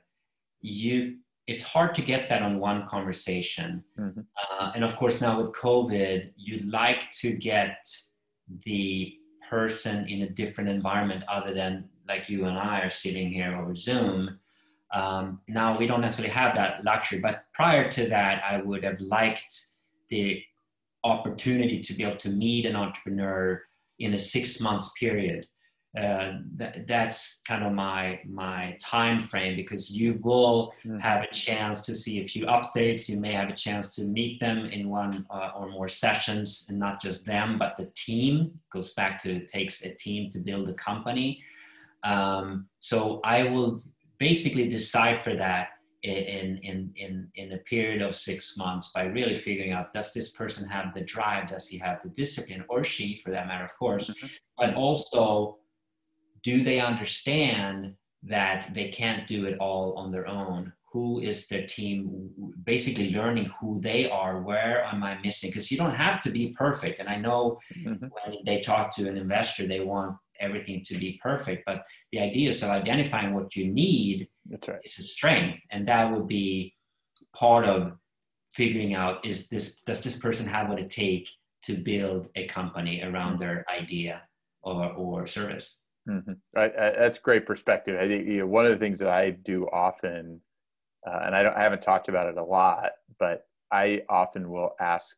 you 0.61 1.17
it's 1.47 1.63
hard 1.63 1.95
to 1.95 2.01
get 2.01 2.27
that 2.29 2.41
on 2.41 2.59
one 2.59 2.85
conversation. 2.85 3.83
Mm-hmm. 3.97 4.19
Uh, 4.59 4.71
and 4.75 4.83
of 4.83 4.95
course, 4.97 5.21
now 5.21 5.41
with 5.41 5.55
COVID, 5.55 6.31
you'd 6.35 6.69
like 6.69 7.09
to 7.21 7.31
get 7.31 7.87
the 8.65 9.15
person 9.49 10.07
in 10.09 10.23
a 10.23 10.29
different 10.29 10.69
environment 10.69 11.23
other 11.29 11.53
than 11.53 11.89
like 12.07 12.29
you 12.29 12.45
and 12.45 12.57
I 12.57 12.81
are 12.81 12.89
sitting 12.89 13.31
here 13.31 13.57
over 13.57 13.73
Zoom. 13.75 14.39
Um, 14.93 15.41
now 15.47 15.77
we 15.77 15.87
don't 15.87 16.01
necessarily 16.01 16.33
have 16.33 16.55
that 16.55 16.83
luxury, 16.83 17.19
but 17.19 17.43
prior 17.53 17.89
to 17.91 18.07
that, 18.07 18.43
I 18.43 18.61
would 18.61 18.83
have 18.83 18.99
liked 18.99 19.53
the 20.09 20.43
opportunity 21.03 21.81
to 21.81 21.93
be 21.93 22.03
able 22.03 22.17
to 22.17 22.29
meet 22.29 22.65
an 22.65 22.75
entrepreneur 22.75 23.59
in 23.99 24.13
a 24.13 24.19
six 24.19 24.59
months 24.59 24.91
period. 24.99 25.47
Uh, 25.97 26.39
that's 26.85 27.41
kind 27.47 27.63
of 27.63 27.73
my 27.73 28.19
my 28.27 28.77
time 28.79 29.19
frame 29.19 29.55
because 29.55 29.89
you 29.89 30.19
will 30.21 30.73
mm. 30.85 30.97
have 30.99 31.23
a 31.23 31.33
chance 31.33 31.85
to 31.85 31.95
see 31.95 32.21
a 32.21 32.27
few 32.27 32.45
updates. 32.45 33.09
You 33.09 33.17
may 33.17 33.31
have 33.31 33.49
a 33.49 33.55
chance 33.55 33.95
to 33.95 34.03
meet 34.03 34.39
them 34.39 34.65
in 34.65 34.89
one 34.89 35.25
uh, 35.31 35.51
or 35.55 35.69
more 35.69 35.87
sessions 35.87 36.67
and 36.69 36.77
not 36.77 37.01
just 37.01 37.25
them 37.25 37.57
but 37.57 37.77
the 37.77 37.89
team 37.95 38.59
goes 38.71 38.93
back 38.93 39.21
to 39.23 39.37
it 39.37 39.47
takes 39.47 39.83
a 39.83 39.93
team 39.95 40.29
to 40.31 40.39
build 40.39 40.69
a 40.69 40.73
company. 40.73 41.41
Um, 42.03 42.67
so 42.79 43.19
i 43.23 43.43
will 43.43 43.81
basically 44.19 44.67
decipher 44.69 45.35
that 45.35 45.69
in, 46.03 46.57
in, 46.57 46.93
in, 46.95 47.27
in 47.35 47.53
a 47.53 47.57
period 47.57 48.01
of 48.01 48.15
six 48.15 48.57
months 48.57 48.91
by 48.93 49.03
really 49.03 49.35
figuring 49.35 49.71
out 49.71 49.91
does 49.91 50.13
this 50.13 50.29
person 50.29 50.67
have 50.69 50.93
the 50.93 51.01
drive, 51.01 51.49
does 51.49 51.67
he 51.67 51.77
have 51.77 51.99
the 52.03 52.09
discipline, 52.09 52.63
or 52.69 52.83
she 52.83 53.17
for 53.17 53.31
that 53.31 53.47
matter, 53.47 53.65
of 53.65 53.75
course, 53.77 54.09
mm-hmm. 54.09 54.27
but 54.57 54.73
also 54.75 55.57
do 56.47 56.63
they 56.63 56.79
understand 56.79 57.93
that 58.23 58.73
they 58.73 58.87
can't 58.87 59.27
do 59.27 59.47
it 59.47 59.57
all 59.59 59.91
on 59.97 60.13
their 60.13 60.25
own? 60.29 60.71
Who 60.93 61.19
is 61.19 61.49
their 61.49 61.67
team? 61.67 62.29
Basically, 62.63 63.13
learning 63.13 63.51
who 63.59 63.81
they 63.81 64.09
are. 64.09 64.41
Where 64.41 64.81
am 64.85 65.03
I 65.03 65.19
missing? 65.21 65.49
Because 65.49 65.69
you 65.69 65.77
don't 65.77 66.01
have 66.05 66.21
to 66.21 66.29
be 66.31 66.55
perfect. 66.57 67.01
And 67.01 67.09
I 67.09 67.17
know 67.17 67.59
mm-hmm. 67.77 68.05
when 68.15 68.37
they 68.45 68.61
talk 68.61 68.95
to 68.95 69.09
an 69.09 69.17
investor, 69.17 69.67
they 69.67 69.81
want 69.81 70.15
everything 70.39 70.85
to 70.85 70.97
be 70.97 71.19
perfect. 71.21 71.63
But 71.65 71.83
the 72.13 72.21
idea 72.21 72.51
is 72.51 72.63
of 72.63 72.69
identifying 72.69 73.33
what 73.33 73.57
you 73.57 73.67
need 73.67 74.29
That's 74.45 74.69
right. 74.69 74.79
is 74.85 74.99
a 74.99 75.03
strength, 75.03 75.59
and 75.69 75.85
that 75.89 76.09
would 76.13 76.27
be 76.27 76.73
part 77.35 77.65
of 77.65 77.97
figuring 78.53 78.93
out 78.95 79.25
is 79.25 79.49
this 79.49 79.81
does 79.81 80.01
this 80.01 80.17
person 80.17 80.47
have 80.47 80.69
what 80.69 80.79
it 80.79 80.89
take 80.89 81.27
to 81.63 81.73
build 81.75 82.29
a 82.35 82.47
company 82.47 83.03
around 83.03 83.33
mm-hmm. 83.33 83.43
their 83.43 83.65
idea 83.69 84.21
or, 84.63 84.93
or 84.93 85.27
service 85.27 85.86
mm-hmm. 86.07 86.33
right 86.55 86.73
that's 86.75 87.17
great 87.17 87.45
perspective 87.45 87.99
i 87.99 88.07
think 88.07 88.27
you 88.27 88.39
know, 88.39 88.47
one 88.47 88.65
of 88.65 88.71
the 88.71 88.77
things 88.77 88.99
that 88.99 89.09
i 89.09 89.29
do 89.29 89.67
often 89.71 90.39
uh, 91.05 91.21
and 91.25 91.35
I, 91.35 91.43
don't, 91.43 91.55
I 91.55 91.61
haven't 91.61 91.81
talked 91.81 92.09
about 92.09 92.27
it 92.27 92.37
a 92.37 92.43
lot 92.43 92.91
but 93.19 93.43
i 93.71 94.01
often 94.09 94.49
will 94.49 94.71
ask 94.79 95.17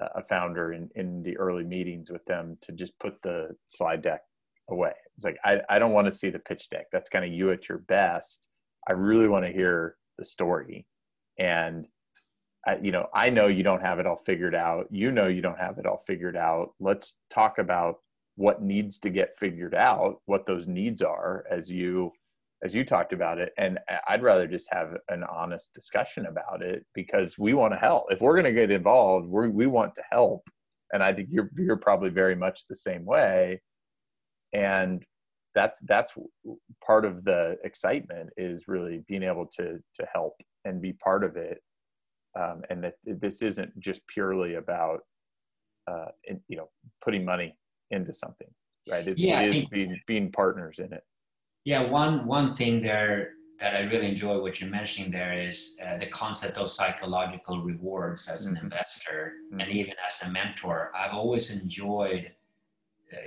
a 0.00 0.22
founder 0.22 0.72
in, 0.72 0.90
in 0.96 1.22
the 1.22 1.36
early 1.36 1.64
meetings 1.64 2.10
with 2.10 2.24
them 2.24 2.58
to 2.62 2.72
just 2.72 2.98
put 2.98 3.20
the 3.22 3.50
slide 3.68 4.02
deck 4.02 4.22
away. 4.70 4.92
It's 5.16 5.24
like 5.24 5.36
I, 5.44 5.60
I 5.68 5.78
don't 5.78 5.92
want 5.92 6.06
to 6.06 6.12
see 6.12 6.30
the 6.30 6.38
pitch 6.38 6.68
deck. 6.68 6.86
That's 6.92 7.08
kind 7.08 7.24
of 7.24 7.32
you 7.32 7.50
at 7.50 7.68
your 7.68 7.78
best. 7.78 8.48
I 8.88 8.92
really 8.92 9.28
want 9.28 9.44
to 9.44 9.52
hear 9.52 9.96
the 10.18 10.24
story. 10.24 10.86
And 11.38 11.86
I, 12.66 12.76
you 12.76 12.92
know, 12.92 13.08
I 13.14 13.30
know 13.30 13.46
you 13.46 13.62
don't 13.62 13.82
have 13.82 13.98
it 13.98 14.06
all 14.06 14.16
figured 14.16 14.54
out. 14.54 14.86
You 14.90 15.12
know 15.12 15.28
you 15.28 15.42
don't 15.42 15.58
have 15.58 15.78
it 15.78 15.86
all 15.86 16.02
figured 16.06 16.36
out. 16.36 16.70
Let's 16.80 17.16
talk 17.30 17.58
about 17.58 17.96
what 18.36 18.62
needs 18.62 18.98
to 19.00 19.10
get 19.10 19.36
figured 19.36 19.74
out, 19.74 20.20
what 20.26 20.46
those 20.46 20.66
needs 20.66 21.02
are 21.02 21.44
as 21.50 21.70
you 21.70 22.10
as 22.64 22.74
you 22.74 22.84
talked 22.84 23.12
about 23.12 23.38
it. 23.38 23.52
And 23.58 23.78
i'd 24.08 24.22
rather 24.22 24.46
just 24.46 24.68
have 24.72 24.96
an 25.08 25.24
honest 25.24 25.74
discussion 25.74 26.26
about 26.26 26.62
it 26.62 26.84
because 26.94 27.38
we 27.38 27.54
want 27.54 27.72
to 27.72 27.78
help. 27.78 28.04
If 28.10 28.20
we're 28.20 28.34
going 28.34 28.44
to 28.44 28.52
get 28.52 28.70
involved 28.70 29.28
we 29.28 29.48
we 29.48 29.66
want 29.66 29.94
to 29.96 30.02
help. 30.10 30.48
And 30.92 31.02
i 31.02 31.12
think 31.12 31.28
you're 31.30 31.50
you're 31.56 31.76
probably 31.76 32.10
very 32.10 32.34
much 32.34 32.66
the 32.68 32.76
same 32.76 33.04
way. 33.04 33.60
And 34.52 35.04
that's 35.54 35.80
that's 35.80 36.12
part 36.84 37.04
of 37.04 37.24
the 37.24 37.56
excitement 37.64 38.30
is 38.36 38.66
really 38.66 39.04
being 39.08 39.22
able 39.22 39.46
to 39.56 39.78
to 39.94 40.06
help 40.12 40.34
and 40.64 40.82
be 40.82 40.92
part 40.94 41.24
of 41.24 41.36
it. 41.36 41.58
Um, 42.38 42.62
and 42.68 42.82
that 42.82 42.94
this 43.06 43.42
isn't 43.42 43.78
just 43.78 44.00
purely 44.08 44.54
about 44.54 45.00
uh, 45.88 46.06
you 46.48 46.56
know 46.56 46.68
putting 47.04 47.24
money 47.24 47.56
into 47.94 48.12
something 48.12 48.48
right 48.90 49.06
it, 49.06 49.18
yeah, 49.18 49.40
it 49.40 49.56
is 49.56 49.64
being 49.66 50.00
being 50.06 50.30
partners 50.32 50.78
in 50.78 50.92
it 50.92 51.04
yeah 51.64 51.82
one 51.82 52.26
one 52.26 52.54
thing 52.56 52.82
there 52.82 53.30
that 53.60 53.74
i 53.74 53.80
really 53.82 54.08
enjoy 54.08 54.40
what 54.40 54.60
you're 54.60 54.70
mentioning 54.70 55.10
there 55.10 55.38
is 55.38 55.78
uh, 55.86 55.96
the 55.98 56.06
concept 56.06 56.58
of 56.58 56.70
psychological 56.70 57.62
rewards 57.62 58.28
as 58.28 58.46
an 58.46 58.54
mm-hmm. 58.54 58.64
investor 58.64 59.32
mm-hmm. 59.50 59.60
and 59.60 59.70
even 59.70 59.94
as 60.08 60.28
a 60.28 60.30
mentor 60.30 60.90
i've 60.94 61.14
always 61.14 61.50
enjoyed 61.50 62.30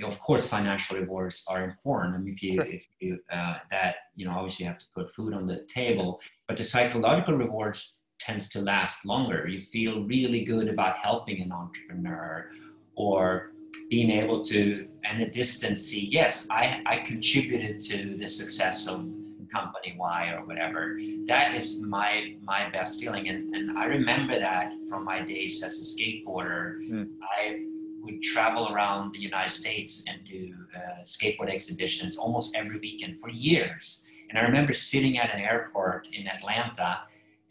of 0.03 0.19
course 0.19 0.47
financial 0.47 0.97
rewards 0.97 1.45
are 1.47 1.63
important 1.63 2.15
I 2.15 2.17
mean, 2.19 2.34
if 2.34 2.43
you 2.43 2.53
sure. 2.53 2.65
if 2.65 2.86
you 2.99 3.19
uh, 3.32 3.58
that 3.71 3.95
you 4.15 4.25
know 4.25 4.32
obviously 4.32 4.65
you 4.65 4.71
have 4.71 4.80
to 4.80 4.86
put 4.93 5.13
food 5.13 5.34
on 5.34 5.47
the 5.47 5.65
table 5.73 6.19
but 6.47 6.58
the 6.58 6.63
psychological 6.63 7.36
rewards 7.36 8.03
tends 8.19 8.49
to 8.49 8.62
last 8.62 9.06
longer 9.06 9.47
you 9.47 9.62
feel 9.62 10.03
really 10.03 10.43
good 10.43 10.67
about 10.67 10.97
helping 10.97 11.41
an 11.41 11.51
entrepreneur 11.51 12.49
or 12.95 13.51
being 13.89 14.12
able 14.12 14.43
to 14.43 14.88
in 15.12 15.21
a 15.21 15.30
distance 15.30 15.82
see 15.82 16.08
yes 16.08 16.47
i 16.51 16.82
i 16.86 16.97
contributed 16.97 17.80
to 17.80 18.17
the 18.17 18.27
success 18.27 18.88
of 18.88 19.06
company 19.51 19.95
y 19.97 20.34
or 20.36 20.45
whatever 20.45 20.99
that 21.25 21.56
is 21.56 21.82
my 21.84 22.36
my 22.43 22.69
best 22.69 22.99
feeling 22.99 23.30
and 23.30 23.56
and 23.56 23.77
i 23.77 23.86
remember 23.86 24.38
that 24.38 24.73
from 24.89 25.06
my 25.06 25.21
days 25.21 25.63
as 25.63 25.80
a 25.80 25.86
skateboarder 25.86 26.77
mm. 26.89 27.08
i 27.38 27.63
would 28.08 28.21
travel 28.21 28.71
around 28.73 29.13
the 29.13 29.19
United 29.19 29.51
States 29.51 30.06
and 30.08 30.23
do 30.25 30.53
uh, 30.75 31.03
skateboard 31.03 31.49
exhibitions 31.49 32.17
almost 32.17 32.56
every 32.56 32.80
weekend 32.80 33.19
for 33.19 33.30
years. 33.30 34.06
And 34.30 34.38
I 34.38 34.41
remember 34.43 34.73
sitting 34.73 35.17
at 35.17 35.34
an 35.34 35.41
airport 35.41 36.08
in 36.13 36.27
Atlanta 36.27 37.01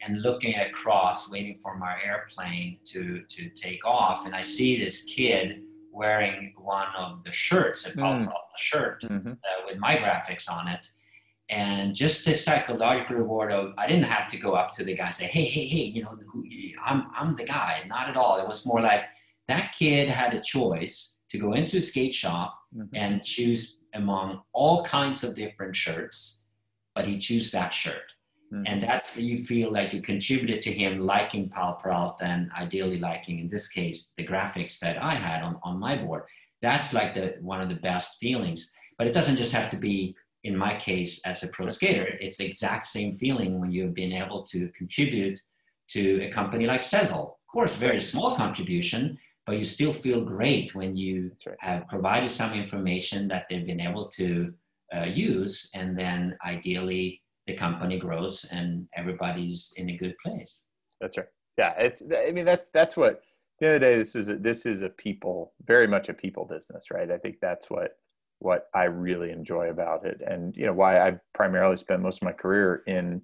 and 0.01 0.21
looking 0.21 0.55
across, 0.55 1.29
waiting 1.31 1.57
for 1.61 1.75
my 1.77 1.95
airplane 2.03 2.77
to, 2.85 3.23
to 3.29 3.49
take 3.49 3.85
off. 3.85 4.25
And 4.25 4.35
I 4.35 4.41
see 4.41 4.79
this 4.79 5.03
kid 5.03 5.63
wearing 5.97 6.53
one 6.57 6.87
of 6.97 7.23
the 7.23 7.31
shirts, 7.31 7.87
a 7.87 7.91
mm. 7.91 8.31
shirt 8.55 9.01
mm-hmm. 9.01 9.31
uh, 9.31 9.65
with 9.65 9.77
my 9.77 9.95
graphics 9.97 10.49
on 10.49 10.67
it. 10.67 10.91
And 11.49 11.95
just 11.95 12.25
the 12.25 12.33
psychological 12.33 13.15
reward 13.15 13.51
of, 13.51 13.73
I 13.77 13.87
didn't 13.87 14.03
have 14.03 14.29
to 14.31 14.37
go 14.37 14.53
up 14.53 14.73
to 14.73 14.83
the 14.83 14.93
guy 14.93 15.07
and 15.07 15.15
say, 15.15 15.25
hey, 15.25 15.45
hey, 15.45 15.65
hey, 15.65 15.85
you 15.85 16.03
know, 16.03 16.17
who, 16.31 16.45
I'm, 16.83 17.07
I'm 17.15 17.35
the 17.35 17.45
guy. 17.45 17.83
Not 17.87 18.09
at 18.09 18.17
all. 18.17 18.37
It 18.37 18.47
was 18.47 18.65
more 18.65 18.81
like 18.81 19.05
that 19.47 19.73
kid 19.77 20.09
had 20.09 20.33
a 20.33 20.41
choice 20.41 21.17
to 21.29 21.37
go 21.37 21.53
into 21.53 21.77
a 21.77 21.81
skate 21.81 22.13
shop 22.13 22.59
mm-hmm. 22.75 22.95
and 22.95 23.23
choose 23.23 23.79
among 23.93 24.41
all 24.53 24.83
kinds 24.83 25.23
of 25.23 25.35
different 25.35 25.75
shirts, 25.75 26.45
but 26.93 27.07
he 27.07 27.17
chose 27.17 27.51
that 27.51 27.73
shirt. 27.73 28.13
Mm-hmm. 28.53 28.63
And 28.65 28.83
that's 28.83 29.15
where 29.15 29.25
you 29.25 29.45
feel 29.45 29.71
like 29.71 29.93
you 29.93 30.01
contributed 30.01 30.61
to 30.63 30.71
him 30.71 31.05
liking 31.05 31.49
Powell 31.49 31.73
Peralta 31.73 32.25
and 32.25 32.49
ideally 32.57 32.99
liking, 32.99 33.39
in 33.39 33.49
this 33.49 33.67
case, 33.67 34.13
the 34.17 34.25
graphics 34.25 34.79
that 34.79 35.01
I 35.01 35.15
had 35.15 35.43
on, 35.43 35.59
on 35.63 35.79
my 35.79 35.97
board. 35.97 36.23
That's 36.61 36.93
like 36.93 37.13
the 37.13 37.35
one 37.41 37.61
of 37.61 37.69
the 37.69 37.75
best 37.75 38.19
feelings. 38.19 38.71
But 38.97 39.07
it 39.07 39.13
doesn't 39.13 39.35
just 39.35 39.53
have 39.53 39.69
to 39.71 39.77
be, 39.77 40.15
in 40.43 40.55
my 40.55 40.77
case, 40.79 41.21
as 41.25 41.43
a 41.43 41.47
pro 41.49 41.67
skater. 41.67 42.17
It's 42.21 42.37
the 42.37 42.45
exact 42.45 42.85
same 42.85 43.15
feeling 43.15 43.59
when 43.59 43.71
you've 43.71 43.93
been 43.93 44.13
able 44.13 44.43
to 44.43 44.69
contribute 44.69 45.39
to 45.89 46.21
a 46.23 46.29
company 46.29 46.65
like 46.65 46.81
Sezzle. 46.81 47.31
Of 47.31 47.47
course, 47.51 47.75
very 47.75 47.99
small 47.99 48.35
contribution, 48.35 49.17
but 49.45 49.57
you 49.57 49.65
still 49.65 49.93
feel 49.93 50.21
great 50.21 50.73
when 50.73 50.95
you 50.95 51.31
right. 51.45 51.57
have 51.59 51.87
provided 51.87 52.29
some 52.29 52.53
information 52.53 53.27
that 53.27 53.45
they've 53.49 53.65
been 53.65 53.81
able 53.81 54.07
to 54.09 54.53
uh, 54.95 55.05
use, 55.13 55.69
and 55.73 55.97
then 55.97 56.37
ideally 56.45 57.21
the 57.47 57.55
company 57.55 57.97
grows 57.97 58.45
and 58.51 58.87
everybody's 58.95 59.73
in 59.77 59.89
a 59.89 59.97
good 59.97 60.15
place. 60.23 60.65
That's 61.01 61.17
right. 61.17 61.27
Yeah, 61.57 61.73
it's. 61.77 62.03
I 62.27 62.31
mean, 62.31 62.45
that's 62.45 62.69
that's 62.69 62.95
what. 62.95 63.13
At 63.59 63.61
the 63.61 63.65
end 63.65 63.75
of 63.75 63.81
the 63.81 63.87
day, 63.87 63.97
this 63.97 64.15
is 64.15 64.27
a, 64.27 64.35
this 64.35 64.65
is 64.67 64.81
a 64.83 64.89
people, 64.89 65.53
very 65.65 65.87
much 65.87 66.09
a 66.09 66.13
people 66.13 66.45
business, 66.45 66.91
right? 66.91 67.09
I 67.09 67.17
think 67.17 67.37
that's 67.41 67.69
what 67.71 67.97
what 68.39 68.67
I 68.75 68.83
really 68.83 69.31
enjoy 69.31 69.69
about 69.69 70.05
it, 70.05 70.21
and 70.25 70.55
you 70.55 70.67
know 70.67 70.73
why 70.73 70.99
I 70.99 71.19
primarily 71.33 71.77
spent 71.77 72.03
most 72.03 72.17
of 72.17 72.25
my 72.25 72.33
career 72.33 72.83
in 72.85 73.23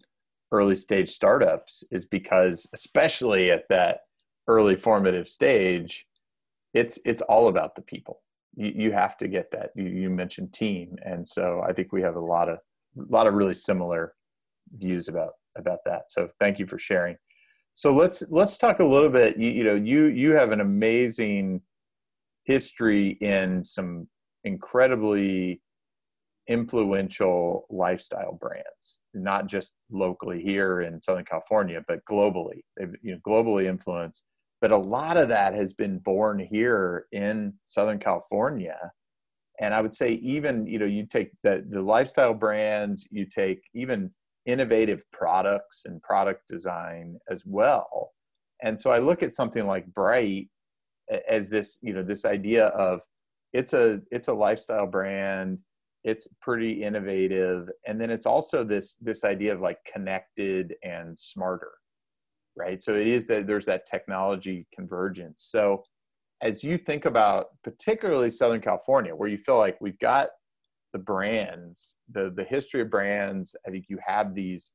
early 0.52 0.76
stage 0.76 1.12
startups 1.12 1.84
is 1.92 2.06
because, 2.06 2.68
especially 2.74 3.52
at 3.52 3.68
that 3.70 4.02
early 4.48 4.76
formative 4.76 5.28
stage, 5.28 6.08
it's 6.74 6.98
it's 7.06 7.22
all 7.22 7.48
about 7.48 7.76
the 7.76 7.82
people. 7.82 8.22
You, 8.56 8.72
you 8.76 8.92
have 8.92 9.18
to 9.18 9.28
get 9.28 9.52
that. 9.52 9.72
You, 9.76 9.86
you 9.86 10.10
mentioned 10.10 10.54
team, 10.54 10.98
and 11.04 11.28
so 11.28 11.64
I 11.68 11.74
think 11.74 11.92
we 11.92 12.02
have 12.02 12.16
a 12.16 12.20
lot 12.20 12.50
of 12.50 12.58
a 12.98 13.12
lot 13.12 13.28
of 13.28 13.34
really 13.34 13.54
similar 13.54 14.14
views 14.78 15.08
about 15.08 15.34
about 15.58 15.80
that. 15.86 16.10
So 16.10 16.30
thank 16.40 16.60
you 16.60 16.66
for 16.66 16.78
sharing. 16.78 17.16
So 17.74 17.94
let's 17.94 18.24
let's 18.30 18.58
talk 18.58 18.80
a 18.80 18.86
little 18.86 19.10
bit. 19.10 19.38
You, 19.38 19.50
you 19.50 19.64
know, 19.64 19.76
you 19.76 20.06
you 20.06 20.34
have 20.34 20.52
an 20.52 20.62
amazing 20.62 21.62
history 22.44 23.18
in 23.22 23.64
some 23.66 24.08
incredibly 24.44 25.62
influential 26.48 27.66
lifestyle 27.70 28.38
brands, 28.40 29.02
not 29.14 29.48
just 29.48 29.74
locally 29.90 30.42
here 30.42 30.82
in 30.82 31.02
Southern 31.02 31.26
California, 31.26 31.82
but 31.88 32.00
globally. 32.10 32.62
They've 32.78 32.94
you 33.02 33.14
know, 33.14 33.20
globally 33.26 33.66
influenced. 33.66 34.24
But 34.62 34.72
a 34.72 34.78
lot 34.78 35.18
of 35.18 35.30
that 35.30 35.54
has 35.54 35.74
been 35.74 36.00
born 36.00 36.40
here 36.40 37.06
in 37.12 37.54
Southern 37.66 38.00
California 38.00 38.78
and 39.62 39.74
i 39.74 39.82
would 39.82 39.94
say 39.94 40.14
even 40.14 40.66
you 40.66 40.80
know 40.80 40.86
you 40.86 41.06
take 41.06 41.32
the 41.44 41.64
the 41.70 41.82
lifestyle 41.82 42.34
brands 42.34 43.06
you 43.12 43.26
take 43.26 43.60
even 43.74 44.12
innovative 44.46 45.04
products 45.12 45.84
and 45.86 46.02
product 46.02 46.46
design 46.50 47.18
as 47.30 47.44
well. 47.46 48.12
And 48.62 48.80
so 48.80 48.92
i 48.92 49.00
look 49.00 49.24
at 49.24 49.34
something 49.34 49.66
like 49.66 49.86
Bryte 49.94 50.50
as 51.30 51.50
this 51.50 51.80
you 51.82 51.94
know 51.94 52.04
this 52.04 52.26
idea 52.26 52.68
of 52.68 53.02
it's 53.54 53.74
a 53.74 54.02
it's 54.12 54.30
a 54.30 54.34
lifestyle 54.34 54.88
brand 54.88 55.60
it's 56.04 56.28
pretty 56.42 56.84
innovative 56.84 57.70
and 57.88 58.00
then 58.00 58.10
it's 58.10 58.26
also 58.26 58.64
this 58.64 58.96
this 58.96 59.24
idea 59.24 59.54
of 59.54 59.62
like 59.62 59.78
connected 59.86 60.76
and 60.84 61.18
smarter 61.20 61.72
right? 62.56 62.82
So 62.82 62.96
it 62.96 63.08
is 63.08 63.26
that 63.28 63.48
there's 63.48 63.66
that 63.66 63.86
technology 63.86 64.68
convergence. 64.74 65.48
So 65.50 65.84
as 66.44 66.62
you 66.62 66.78
think 66.78 67.06
about 67.06 67.48
particularly 67.64 68.30
Southern 68.30 68.60
California, 68.60 69.16
where 69.16 69.30
you 69.30 69.38
feel 69.38 69.58
like 69.58 69.80
we've 69.80 69.98
got 70.00 70.28
the 70.92 71.00
brands, 71.00 71.96
the 72.12 72.32
the 72.36 72.44
history 72.44 72.82
of 72.82 72.92
brands. 72.92 73.56
I 73.66 73.72
think 73.72 73.86
you 73.88 73.98
have 74.06 74.36
these 74.36 74.74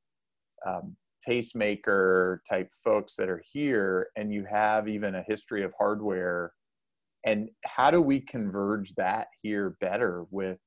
um, 0.66 0.96
tastemaker 1.28 2.38
type 2.48 2.70
folks 2.82 3.14
that 3.16 3.28
are 3.28 3.42
here, 3.52 4.08
and 4.16 4.32
you 4.32 4.46
have 4.50 4.88
even 4.88 5.14
a 5.16 5.24
history 5.28 5.62
of 5.62 5.72
hardware. 5.78 6.52
And 7.26 7.50
how 7.64 7.90
do 7.90 8.00
we 8.00 8.20
converge 8.20 8.94
that 8.94 9.26
here 9.42 9.76
better 9.80 10.24
with 10.30 10.58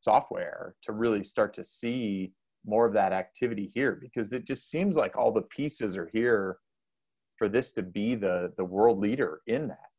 software 0.00 0.74
to 0.82 0.92
really 0.92 1.24
start 1.24 1.54
to 1.54 1.64
see 1.64 2.32
more 2.66 2.86
of 2.86 2.92
that 2.92 3.12
activity 3.12 3.70
here? 3.74 3.98
Because 3.98 4.32
it 4.34 4.44
just 4.44 4.70
seems 4.70 4.96
like 4.96 5.16
all 5.16 5.32
the 5.32 5.42
pieces 5.42 5.96
are 5.96 6.10
here 6.12 6.58
for 7.38 7.48
this 7.48 7.72
to 7.72 7.82
be 7.82 8.14
the 8.14 8.52
the 8.58 8.64
world 8.64 8.98
leader 8.98 9.40
in 9.46 9.68
that. 9.68 9.93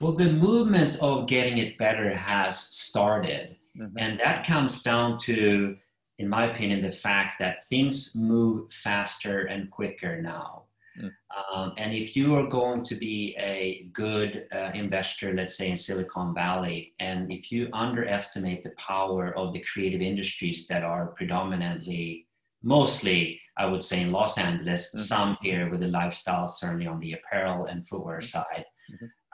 Well, 0.00 0.12
the 0.12 0.32
movement 0.32 0.96
of 1.00 1.26
getting 1.26 1.58
it 1.58 1.78
better 1.78 2.14
has 2.14 2.58
started. 2.58 3.56
Mm-hmm. 3.78 3.98
And 3.98 4.20
that 4.20 4.46
comes 4.46 4.82
down 4.82 5.18
to, 5.20 5.76
in 6.18 6.28
my 6.28 6.50
opinion, 6.50 6.82
the 6.82 6.92
fact 6.92 7.38
that 7.38 7.64
things 7.66 8.14
move 8.16 8.72
faster 8.72 9.46
and 9.46 9.70
quicker 9.70 10.20
now. 10.20 10.64
Mm. 11.00 11.10
Um, 11.52 11.72
and 11.76 11.92
if 11.92 12.14
you 12.14 12.36
are 12.36 12.46
going 12.46 12.84
to 12.84 12.94
be 12.94 13.34
a 13.38 13.88
good 13.92 14.46
uh, 14.54 14.70
investor, 14.74 15.34
let's 15.34 15.56
say 15.56 15.70
in 15.70 15.76
Silicon 15.76 16.34
Valley, 16.34 16.94
and 17.00 17.32
if 17.32 17.50
you 17.50 17.68
underestimate 17.72 18.62
the 18.62 18.70
power 18.70 19.36
of 19.36 19.52
the 19.52 19.60
creative 19.60 20.00
industries 20.00 20.68
that 20.68 20.84
are 20.84 21.08
predominantly, 21.08 22.28
mostly, 22.62 23.40
I 23.56 23.66
would 23.66 23.82
say 23.82 24.02
in 24.02 24.12
Los 24.12 24.38
Angeles, 24.38 24.88
mm-hmm. 24.88 25.00
some 25.00 25.36
here 25.42 25.68
with 25.68 25.80
the 25.80 25.88
lifestyle, 25.88 26.48
certainly 26.48 26.86
on 26.86 27.00
the 27.00 27.14
apparel 27.14 27.66
and 27.66 27.86
footwear 27.88 28.18
mm-hmm. 28.18 28.26
side. 28.26 28.64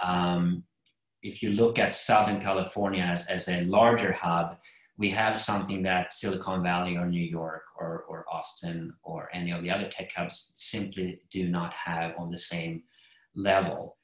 Um, 0.03 0.65
if 1.23 1.43
you 1.43 1.51
look 1.51 1.79
at 1.79 1.95
Southern 1.95 2.41
California 2.41 3.03
as, 3.03 3.27
as 3.29 3.49
a 3.49 3.65
larger 3.65 4.13
hub, 4.13 4.57
we 4.97 5.11
have 5.11 5.41
something 5.41 5.83
that 5.83 6.13
Silicon 6.13 6.63
Valley 6.63 6.97
or 6.97 7.07
New 7.07 7.25
York 7.25 7.63
or, 7.79 8.05
or 8.09 8.27
Austin 8.31 8.93
or 9.03 9.31
any 9.33 9.51
of 9.51 9.63
the 9.63 9.71
other 9.71 9.89
tech 9.89 10.13
hubs 10.13 10.53
simply 10.57 11.21
do 11.31 11.49
not 11.49 11.73
have 11.73 12.13
on 12.19 12.31
the 12.31 12.39
same 12.39 12.83
level. 13.35 13.97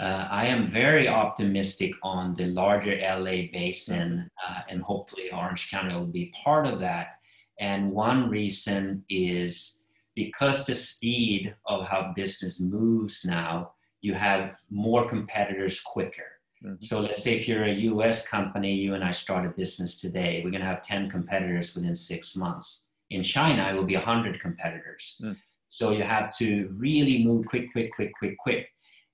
Uh, 0.00 0.26
I 0.30 0.46
am 0.46 0.68
very 0.68 1.08
optimistic 1.08 1.92
on 2.02 2.34
the 2.34 2.46
larger 2.46 2.96
LA 2.96 3.48
basin, 3.52 4.28
uh, 4.48 4.60
and 4.68 4.82
hopefully 4.82 5.30
Orange 5.32 5.70
County 5.70 5.94
will 5.94 6.06
be 6.06 6.32
part 6.42 6.66
of 6.66 6.80
that. 6.80 7.18
And 7.60 7.92
one 7.92 8.28
reason 8.28 9.04
is 9.08 9.86
because 10.16 10.66
the 10.66 10.74
speed 10.74 11.54
of 11.66 11.86
how 11.86 12.12
business 12.14 12.60
moves 12.60 13.24
now, 13.24 13.73
you 14.04 14.12
have 14.12 14.58
more 14.70 15.08
competitors 15.08 15.80
quicker. 15.80 16.30
Mm-hmm. 16.62 16.74
So 16.80 17.00
let's 17.00 17.22
say 17.22 17.38
if 17.38 17.48
you're 17.48 17.64
a 17.64 17.80
US 17.92 18.28
company, 18.28 18.74
you 18.74 18.92
and 18.92 19.02
I 19.02 19.12
start 19.12 19.46
a 19.46 19.48
business 19.48 19.98
today, 19.98 20.42
we're 20.44 20.50
going 20.50 20.60
to 20.60 20.66
have 20.66 20.82
10 20.82 21.08
competitors 21.08 21.74
within 21.74 21.96
six 21.96 22.36
months. 22.36 22.84
In 23.08 23.22
China, 23.22 23.66
it 23.70 23.74
will 23.74 23.90
be 23.94 23.96
100 23.96 24.38
competitors. 24.40 25.22
Mm. 25.24 25.38
So 25.70 25.92
you 25.92 26.02
have 26.02 26.36
to 26.36 26.68
really 26.76 27.24
move 27.24 27.46
quick, 27.46 27.72
quick, 27.72 27.92
quick, 27.92 28.12
quick, 28.12 28.36
quick. 28.36 28.68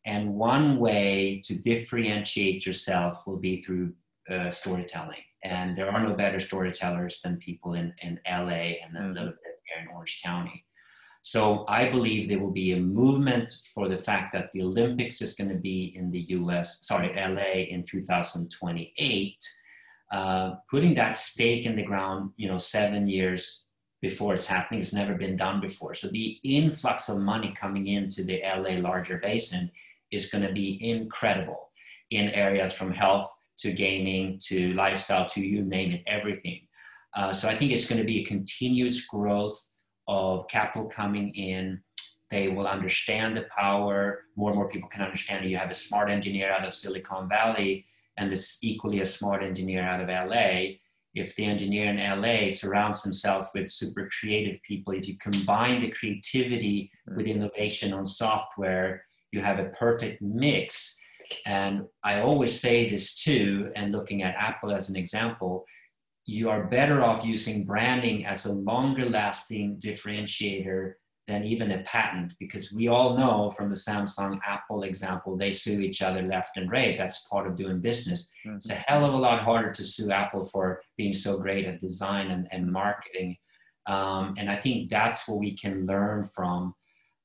And 0.07 0.35
one 0.35 0.81
way 0.81 1.41
to 1.45 1.55
differentiate 1.55 2.67
yourself 2.67 3.25
will 3.29 3.37
be 3.37 3.63
through 3.63 3.93
uh, 4.29 4.51
storytelling. 4.51 5.23
And 5.45 5.79
there 5.79 5.89
are 5.89 6.03
no 6.03 6.15
better 6.15 6.41
storytellers 6.41 7.21
than 7.23 7.37
people 7.37 7.75
in, 7.75 7.95
in 8.03 8.19
LA 8.29 8.75
and 8.83 8.97
a 8.97 8.99
mm-hmm. 8.99 9.13
little 9.13 9.37
bit 9.45 9.55
here 9.67 9.85
in 9.85 9.95
Orange 9.95 10.21
County. 10.21 10.65
So 11.23 11.65
I 11.69 11.91
believe 11.91 12.29
there 12.29 12.39
will 12.39 12.51
be 12.51 12.73
a 12.73 12.81
movement 12.81 13.55
for 13.75 13.89
the 13.89 13.97
fact 13.97 14.33
that 14.33 14.51
the 14.53 14.63
Olympics 14.63 15.21
is 15.21 15.35
going 15.35 15.51
to 15.51 15.57
be 15.57 15.93
in 15.95 16.11
the 16.11 16.21
US, 16.31 16.87
sorry, 16.87 17.15
LA 17.15 17.65
in 17.75 17.85
2028. 17.85 19.37
Uh, 20.13 20.55
putting 20.69 20.95
that 20.95 21.19
stake 21.19 21.67
in 21.67 21.77
the 21.77 21.85
ground, 21.85 22.31
you 22.37 22.49
know, 22.49 22.59
seven 22.59 23.07
years 23.07 23.67
before 24.01 24.35
it's 24.35 24.47
happening 24.47 24.81
has 24.81 24.93
never 24.93 25.15
been 25.15 25.37
done 25.37 25.61
before. 25.61 25.95
So 25.95 26.09
the 26.09 26.39
influx 26.43 27.09
of 27.09 27.19
money 27.19 27.53
coming 27.55 27.87
into 27.87 28.25
the 28.25 28.43
LA 28.43 28.81
larger 28.81 29.19
basin 29.19 29.71
is 30.11 30.31
going 30.31 30.47
to 30.47 30.53
be 30.53 30.79
incredible 30.83 31.71
in 32.11 32.31
areas 32.31 32.73
from 32.73 32.93
health 32.93 33.31
to 33.59 33.73
gaming 33.73 34.41
to 34.47 34.73
lifestyle 34.73 35.29
to 35.29 35.41
you 35.41 35.63
name 35.63 35.93
it, 35.93 36.03
everything. 36.07 36.61
Uh, 37.15 37.33
so 37.33 37.49
I 37.49 37.57
think 37.57 37.73
it's 37.73 37.87
going 37.87 38.01
to 38.01 38.07
be 38.07 38.21
a 38.21 38.25
continuous 38.25 39.07
growth 39.07 39.61
of 40.11 40.49
capital 40.49 40.87
coming 40.89 41.33
in 41.35 41.81
they 42.31 42.49
will 42.49 42.67
understand 42.67 43.37
the 43.37 43.47
power. 43.57 44.21
More 44.37 44.51
and 44.51 44.59
more 44.59 44.69
people 44.69 44.89
can 44.89 45.03
understand 45.03 45.45
it. 45.45 45.49
You 45.49 45.57
have 45.57 45.71
a 45.71 45.75
smart 45.75 46.11
engineer 46.11 46.51
out 46.53 46.65
of 46.65 46.73
Silicon 46.73 47.29
Valley 47.29 47.87
and 48.17 48.31
this 48.31 48.59
equally 48.63 49.01
a 49.01 49.05
smart 49.05 49.43
engineer 49.43 49.83
out 49.83 50.01
of 50.01 50.09
LA. 50.09 50.77
If 51.13 51.35
the 51.35 51.45
engineer 51.45 51.91
in 51.91 51.97
LA 51.97 52.51
surrounds 52.51 53.03
himself 53.03 53.49
with 53.53 53.71
super 53.71 54.09
creative 54.21 54.63
people, 54.63 54.93
if 54.93 55.09
you 55.09 55.17
combine 55.19 55.81
the 55.81 55.91
creativity 55.91 56.91
hmm. 57.09 57.17
with 57.17 57.27
innovation 57.27 57.93
on 57.93 58.07
software, 58.07 59.05
you 59.33 59.41
have 59.41 59.59
a 59.59 59.71
perfect 59.71 60.23
mix. 60.23 60.99
And 61.47 61.83
I 62.05 62.21
always 62.21 62.61
say 62.61 62.89
this 62.89 63.23
too, 63.23 63.73
and 63.75 63.93
looking 63.93 64.23
at 64.23 64.37
Apple 64.37 64.73
as 64.73 64.89
an 64.89 64.97
example, 64.97 65.65
you 66.27 66.51
are 66.51 66.65
better 66.65 67.03
off 67.03 67.25
using 67.25 67.65
branding 67.65 68.27
as 68.27 68.47
a 68.47 68.53
longer 68.53 69.09
lasting 69.09 69.81
differentiator 69.83 70.95
than 71.31 71.45
even 71.45 71.71
a 71.71 71.83
patent 71.83 72.35
because 72.39 72.73
we 72.73 72.89
all 72.89 73.17
know 73.17 73.53
from 73.57 73.69
the 73.69 73.77
Samsung 73.77 74.39
Apple 74.47 74.83
example, 74.83 75.37
they 75.37 75.53
sue 75.53 75.81
each 75.81 76.03
other 76.03 76.23
left 76.23 76.57
and 76.57 76.71
right. 76.71 76.99
That's 76.99 77.27
part 77.29 77.47
of 77.47 77.57
doing 77.57 77.81
business. 77.81 78.31
Mm-hmm. 78.47 78.57
It's 78.57 78.71
a 78.71 78.75
hell 78.75 79.05
of 79.05 79.15
a 79.15 79.17
lot 79.17 79.41
harder 79.41 79.71
to 79.73 79.85
sue 79.85 80.11
Apple 80.11 80.45
for 80.45 80.83
being 80.97 81.15
so 81.15 81.39
great 81.39 81.67
at 81.67 81.81
design 81.81 82.31
and, 82.31 82.49
and 82.51 82.71
marketing. 82.71 83.37
Um, 83.87 84.35
and 84.39 84.51
I 84.51 84.57
think 84.57 84.91
that's 84.91 85.27
what 85.29 85.39
we 85.39 85.57
can 85.57 85.87
learn 85.87 86.29
from. 86.35 86.75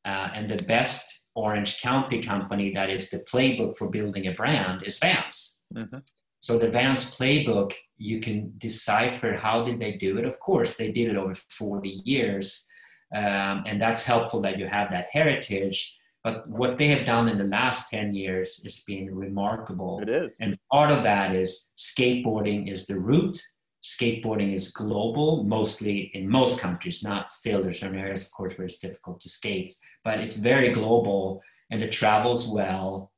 Uh, 0.05 0.29
and 0.35 0.49
the 0.49 0.63
best 0.65 1.25
Orange 1.35 1.81
County 1.81 2.21
company 2.21 2.73
that 2.73 2.89
is 2.89 3.09
the 3.09 3.19
playbook 3.19 3.77
for 3.77 3.89
building 3.89 4.27
a 4.27 4.33
brand 4.33 4.83
is 4.83 4.99
Vans. 4.99 5.59
Mm-hmm. 5.75 5.97
So 6.39 6.57
the 6.59 6.69
Vans 6.69 7.17
playbook, 7.17 7.73
you 7.97 8.19
can 8.19 8.53
decipher 8.57 9.33
how 9.33 9.63
did 9.63 9.79
they 9.79 9.93
do 9.93 10.17
it. 10.17 10.25
Of 10.25 10.39
course, 10.39 10.77
they 10.77 10.91
did 10.91 11.09
it 11.09 11.17
over 11.17 11.33
40 11.49 12.01
years 12.05 12.67
um, 13.13 13.63
and 13.65 13.81
that's 13.81 14.03
helpful 14.03 14.41
that 14.41 14.57
you 14.57 14.67
have 14.67 14.89
that 14.91 15.07
heritage. 15.11 15.97
But 16.23 16.47
what 16.49 16.77
they 16.77 16.87
have 16.87 17.05
done 17.05 17.29
in 17.29 17.37
the 17.37 17.43
last 17.43 17.89
10 17.91 18.15
years 18.15 18.61
has 18.63 18.83
been 18.83 19.13
remarkable. 19.13 19.99
It 20.01 20.09
is. 20.09 20.35
And 20.41 20.57
part 20.71 20.91
of 20.91 21.03
that 21.03 21.35
is 21.35 21.73
skateboarding 21.77 22.71
is 22.71 22.87
the 22.87 22.99
root. 22.99 23.39
Skateboarding 23.83 24.55
is 24.55 24.71
global, 24.71 25.43
mostly 25.43 26.11
in 26.15 26.27
most 26.27 26.59
countries. 26.59 27.03
Not 27.03 27.29
still, 27.29 27.61
there's 27.61 27.79
certain 27.79 27.99
areas, 27.99 28.25
of 28.25 28.31
course, 28.31 28.57
where 28.57 28.65
it's 28.65 28.79
difficult 28.79 29.21
to 29.21 29.29
skate, 29.29 29.75
but 30.03 30.19
it's 30.19 30.35
very 30.35 30.69
global 30.69 31.41
and 31.69 31.83
it 31.83 31.91
travels 31.91 32.47
well. 32.47 33.11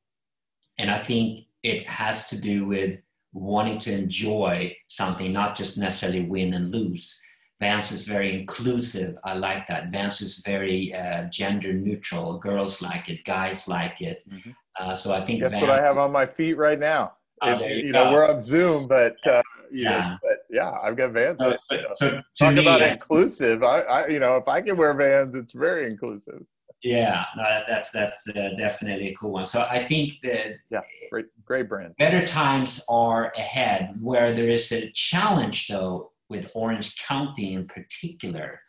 And 0.76 0.90
I 0.90 0.98
think 0.98 1.46
it 1.62 1.88
has 1.88 2.28
to 2.28 2.38
do 2.38 2.66
with 2.66 2.98
wanting 3.38 3.78
to 3.78 3.92
enjoy 3.92 4.76
something, 4.88 5.32
not 5.32 5.56
just 5.56 5.78
necessarily 5.78 6.24
win 6.24 6.54
and 6.54 6.70
lose. 6.70 7.20
Vans 7.60 7.90
is 7.90 8.04
very 8.06 8.38
inclusive. 8.38 9.16
I 9.24 9.34
like 9.34 9.66
that. 9.66 9.90
Vans 9.90 10.20
is 10.20 10.38
very 10.44 10.94
uh, 10.94 11.24
gender 11.24 11.72
neutral. 11.72 12.38
Girls 12.38 12.80
like 12.80 13.08
it, 13.08 13.24
guys 13.24 13.66
like 13.66 14.00
it. 14.00 14.22
Mm-hmm. 14.30 14.50
Uh, 14.78 14.94
so 14.94 15.12
I 15.12 15.24
think. 15.24 15.40
Guess 15.40 15.52
Vans, 15.52 15.62
what 15.62 15.70
I 15.70 15.82
have 15.82 15.98
on 15.98 16.12
my 16.12 16.24
feet 16.24 16.54
right 16.54 16.78
now. 16.78 17.14
Oh, 17.42 17.52
if, 17.52 17.60
you, 17.60 17.86
you 17.86 17.92
know, 17.92 18.12
we're 18.12 18.28
on 18.28 18.40
Zoom, 18.40 18.88
but 18.88 19.16
uh, 19.26 19.42
yeah. 19.70 19.90
Know, 19.90 20.16
but 20.22 20.38
yeah, 20.50 20.70
I've 20.70 20.96
got 20.96 21.12
Vans. 21.12 21.38
So, 21.38 21.56
so, 21.70 21.92
so 21.94 22.22
Talk 22.38 22.54
me, 22.54 22.62
about 22.62 22.82
inclusive. 22.82 23.62
I, 23.62 23.80
I, 23.80 24.06
you 24.08 24.20
know, 24.20 24.36
if 24.36 24.48
I 24.48 24.60
can 24.62 24.76
wear 24.76 24.94
Vans, 24.94 25.34
it's 25.34 25.52
very 25.52 25.86
inclusive. 25.86 26.42
Yeah, 26.82 27.24
no, 27.36 27.42
that, 27.42 27.64
that's 27.66 27.90
that's 27.90 28.28
uh, 28.28 28.50
definitely 28.56 29.08
a 29.08 29.14
cool 29.14 29.32
one. 29.32 29.44
So 29.44 29.66
I 29.68 29.84
think 29.84 30.14
that 30.22 30.58
yeah, 30.70 30.80
great, 31.10 31.26
great 31.44 31.68
brand. 31.68 31.94
Better 31.98 32.24
times 32.24 32.84
are 32.88 33.32
ahead. 33.36 33.96
Where 34.00 34.32
there 34.32 34.48
is 34.48 34.70
a 34.70 34.90
challenge, 34.92 35.66
though, 35.66 36.12
with 36.28 36.50
Orange 36.54 36.96
County 36.98 37.54
in 37.54 37.66
particular, 37.66 38.60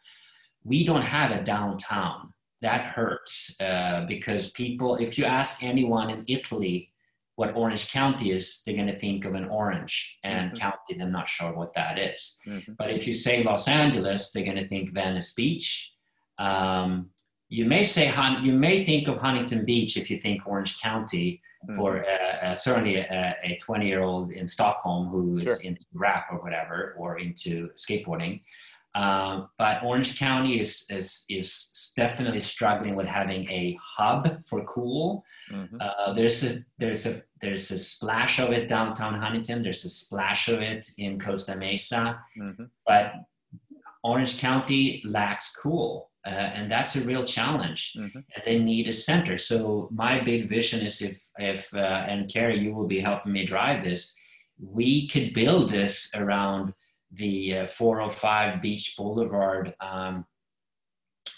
we 0.64 0.86
don't 0.86 1.04
have 1.04 1.32
a 1.32 1.44
downtown. 1.44 2.34
That 2.62 2.82
hurts 2.82 3.56
uh, 3.62 4.06
because 4.08 4.52
people, 4.52 4.96
if 4.96 5.18
you 5.18 5.26
ask 5.26 5.64
anyone 5.64 6.10
in 6.10 6.26
Italy 6.28 6.92
what 7.36 7.56
Orange 7.56 7.90
County 7.90 8.32
is, 8.32 8.64
they're 8.66 8.76
going 8.76 8.88
to 8.88 9.00
think 9.00 9.24
of 9.24 9.34
an 9.34 9.46
orange 9.46 10.18
and 10.26 10.50
mm-hmm. 10.50 10.58
county. 10.58 10.96
They're 10.98 11.08
not 11.08 11.30
sure 11.30 11.56
what 11.56 11.74
that 11.76 11.98
is. 11.98 12.38
Mm-hmm. 12.46 12.74
But 12.74 12.92
if 12.92 13.08
you 13.08 13.14
say 13.14 13.44
Los 13.44 13.70
Angeles, 13.70 14.32
they're 14.32 14.44
going 14.44 14.58
to 14.58 14.68
think 14.68 14.94
Venice 14.94 15.34
Beach. 15.34 15.94
Um, 16.38 17.12
you 17.50 17.66
may 17.66 17.84
say 17.84 18.14
you 18.42 18.54
may 18.54 18.84
think 18.86 19.08
of 19.08 19.18
Huntington 19.18 19.66
Beach 19.66 19.98
if 19.98 20.10
you 20.10 20.20
think 20.20 20.46
Orange 20.46 20.80
County, 20.80 21.42
mm-hmm. 21.68 21.76
for 21.76 22.06
uh, 22.06 22.46
uh, 22.46 22.56
certainly 22.56 22.98
a 22.98 23.58
20 23.60 23.88
year 23.88 24.02
old 24.02 24.32
in 24.32 24.48
Stockholm 24.48 25.08
who 25.08 25.40
is 25.40 25.46
sure. 25.46 25.58
into 25.64 25.86
rap 25.94 26.28
or 26.32 26.40
whatever, 26.40 26.96
or 26.98 27.20
into 27.20 27.70
skateboarding. 27.76 28.42
Um, 28.96 29.50
but 29.60 29.84
Orange 29.84 30.18
County 30.18 30.60
is, 30.60 30.86
is, 30.90 31.24
is 31.30 31.94
definitely 31.96 32.40
struggling 32.40 32.96
with 32.96 33.06
having 33.06 33.48
a 33.50 33.78
hub 33.82 34.42
for 34.48 34.64
cool. 34.66 35.24
Mm-hmm. 35.52 35.78
Uh, 35.80 36.14
there's 36.14 36.44
a 36.44 36.66
there's 36.80 37.06
a 37.06 37.22
there's 37.40 37.70
a 37.72 37.78
splash 37.78 38.40
of 38.40 38.52
it 38.52 38.68
downtown 38.68 39.14
Huntington. 39.14 39.62
There's 39.62 39.86
a 39.86 39.90
splash 39.90 40.48
of 40.50 40.62
it 40.62 40.90
in 40.98 41.20
Costa 41.20 41.56
Mesa, 41.56 42.20
mm-hmm. 42.38 42.64
but 42.86 43.14
Orange 44.04 44.40
County 44.40 45.04
lacks 45.06 45.56
cool. 45.56 46.10
Uh, 46.28 46.32
and 46.32 46.70
that's 46.70 46.98
a 46.98 47.02
real 47.02 47.24
challenge 47.24 47.94
mm-hmm. 47.98 48.18
and 48.18 48.44
they 48.46 48.60
need 48.60 48.90
a 48.90 48.92
center 48.92 49.38
so 49.38 49.88
my 49.90 50.20
big 50.20 50.50
vision 50.50 50.86
is 50.86 51.02
if 51.02 51.24
if 51.38 51.74
uh, 51.74 52.04
and 52.10 52.30
Carey 52.30 52.60
you 52.60 52.74
will 52.76 52.88
be 52.88 53.00
helping 53.00 53.32
me 53.32 53.46
drive 53.46 53.86
this 53.86 54.20
we 54.60 55.08
could 55.08 55.34
build 55.34 55.72
this 55.72 56.12
around 56.16 56.74
the 57.14 57.60
uh, 57.60 57.68
405 57.68 58.62
beach 58.62 58.96
boulevard 58.98 59.74
um, 59.80 60.26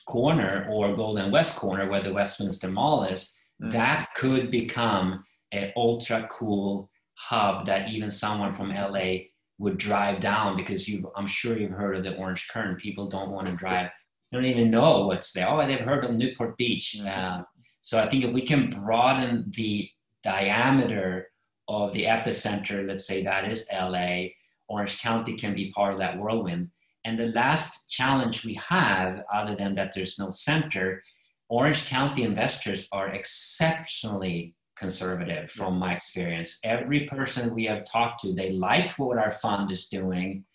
corner 0.08 0.68
or 0.68 0.96
golden 0.96 1.30
west 1.30 1.58
corner 1.58 1.88
where 1.88 2.02
the 2.02 2.12
westminster 2.14 2.68
mall 2.68 3.04
is 3.04 3.38
mm-hmm. 3.62 3.72
that 3.72 4.10
could 4.16 4.50
become 4.50 5.24
an 5.52 5.72
ultra 5.76 6.28
cool 6.32 6.90
hub 7.14 7.68
that 7.68 7.90
even 7.90 8.10
someone 8.10 8.52
from 8.52 8.74
la 8.74 9.12
would 9.60 9.78
drive 9.78 10.20
down 10.20 10.58
because 10.58 10.90
you've 10.90 11.06
i'm 11.16 11.28
sure 11.28 11.56
you've 11.56 11.70
heard 11.70 11.96
of 11.96 12.04
the 12.04 12.16
orange 12.16 12.48
curtain 12.48 12.76
people 12.76 13.08
don't 13.08 13.30
want 13.30 13.46
to 13.46 13.54
drive 13.54 13.92
don't 14.32 14.46
even 14.46 14.72
know 14.72 15.08
what's 15.08 15.32
there. 15.32 15.50
Oh, 15.50 15.66
they've 15.66 15.80
heard 15.80 16.06
of 16.06 16.14
Newport 16.14 16.58
Beach. 16.58 17.00
Uh, 17.02 17.44
so 17.82 18.00
I 18.00 18.08
think 18.08 18.24
if 18.24 18.32
we 18.32 18.44
can 18.44 18.70
broaden 18.70 19.52
the 19.56 19.90
diameter 20.24 21.28
of 21.68 21.94
the 21.94 22.06
epicenter, 22.06 22.88
let's 22.88 23.06
say 23.06 23.24
that 23.24 23.50
is 23.50 23.68
LA, 23.74 24.28
Orange 24.68 25.02
County 25.02 25.36
can 25.36 25.54
be 25.54 25.72
part 25.72 25.94
of 25.94 26.00
that 26.00 26.18
whirlwind. 26.18 26.70
And 27.04 27.20
the 27.20 27.28
last 27.28 27.90
challenge 27.90 28.46
we 28.46 28.60
have, 28.70 29.24
other 29.34 29.56
than 29.56 29.76
that 29.76 29.92
there's 29.94 30.20
no 30.20 30.30
center, 30.30 31.02
Orange 31.50 31.88
County 31.88 32.24
investors 32.24 32.88
are 32.92 33.10
exceptionally 33.10 34.56
conservative 34.78 35.52
from 35.52 35.78
my 35.78 35.94
experience. 35.96 36.60
Every 36.64 37.02
person 37.08 37.54
we 37.54 37.66
have 37.66 37.86
talked 37.86 38.22
to, 38.22 38.34
they 38.34 38.52
like 38.52 38.98
what 38.98 39.18
our 39.18 39.32
fund 39.32 39.72
is 39.72 39.88
doing, 39.88 40.46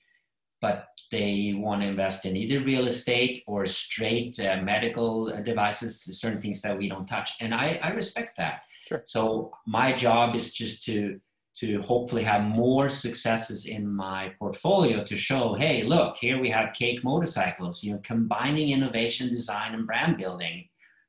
but 0.60 0.86
they 1.10 1.54
want 1.56 1.82
to 1.82 1.88
invest 1.88 2.24
in 2.26 2.36
either 2.36 2.60
real 2.60 2.86
estate 2.86 3.44
or 3.46 3.64
straight 3.66 4.38
uh, 4.40 4.60
medical 4.62 5.26
devices, 5.42 6.02
certain 6.20 6.40
things 6.40 6.60
that 6.62 6.76
we 6.76 6.88
don't 6.88 7.06
touch. 7.06 7.32
And 7.40 7.54
I, 7.54 7.78
I 7.82 7.90
respect 7.90 8.36
that. 8.38 8.62
Sure. 8.86 9.02
So 9.04 9.52
my 9.66 9.92
job 9.92 10.34
is 10.34 10.52
just 10.52 10.84
to 10.86 11.20
to 11.56 11.80
hopefully 11.80 12.22
have 12.22 12.42
more 12.42 12.90
successes 12.90 13.64
in 13.64 13.88
my 13.88 14.30
portfolio 14.38 15.02
to 15.02 15.16
show, 15.16 15.54
hey, 15.54 15.84
look, 15.84 16.18
here 16.18 16.38
we 16.38 16.50
have 16.50 16.74
Cake 16.74 17.02
Motorcycles. 17.02 17.82
You 17.82 17.92
know, 17.92 18.00
combining 18.04 18.72
innovation, 18.72 19.28
design, 19.28 19.72
and 19.72 19.86
brand 19.86 20.18
building, 20.18 20.68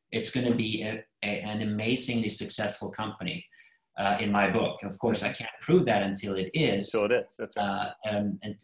it's 0.09 0.31
going 0.31 0.47
to 0.47 0.55
be 0.55 0.83
a, 0.83 1.03
a, 1.21 1.41
an 1.41 1.61
amazingly 1.61 2.29
successful 2.29 2.89
company 2.89 3.45
uh, 3.97 4.17
in 4.19 4.31
my 4.31 4.49
book. 4.49 4.83
Of 4.83 4.97
course, 4.99 5.23
I 5.23 5.31
can't 5.31 5.49
prove 5.61 5.85
that 5.85 6.03
until 6.03 6.35
it 6.35 6.51
is. 6.53 6.91
So 6.91 7.05
it 7.05 7.11
is. 7.11 7.25
That's 7.37 7.55
right. 7.57 7.63
Uh, 7.63 7.89
and, 8.05 8.39
and 8.43 8.55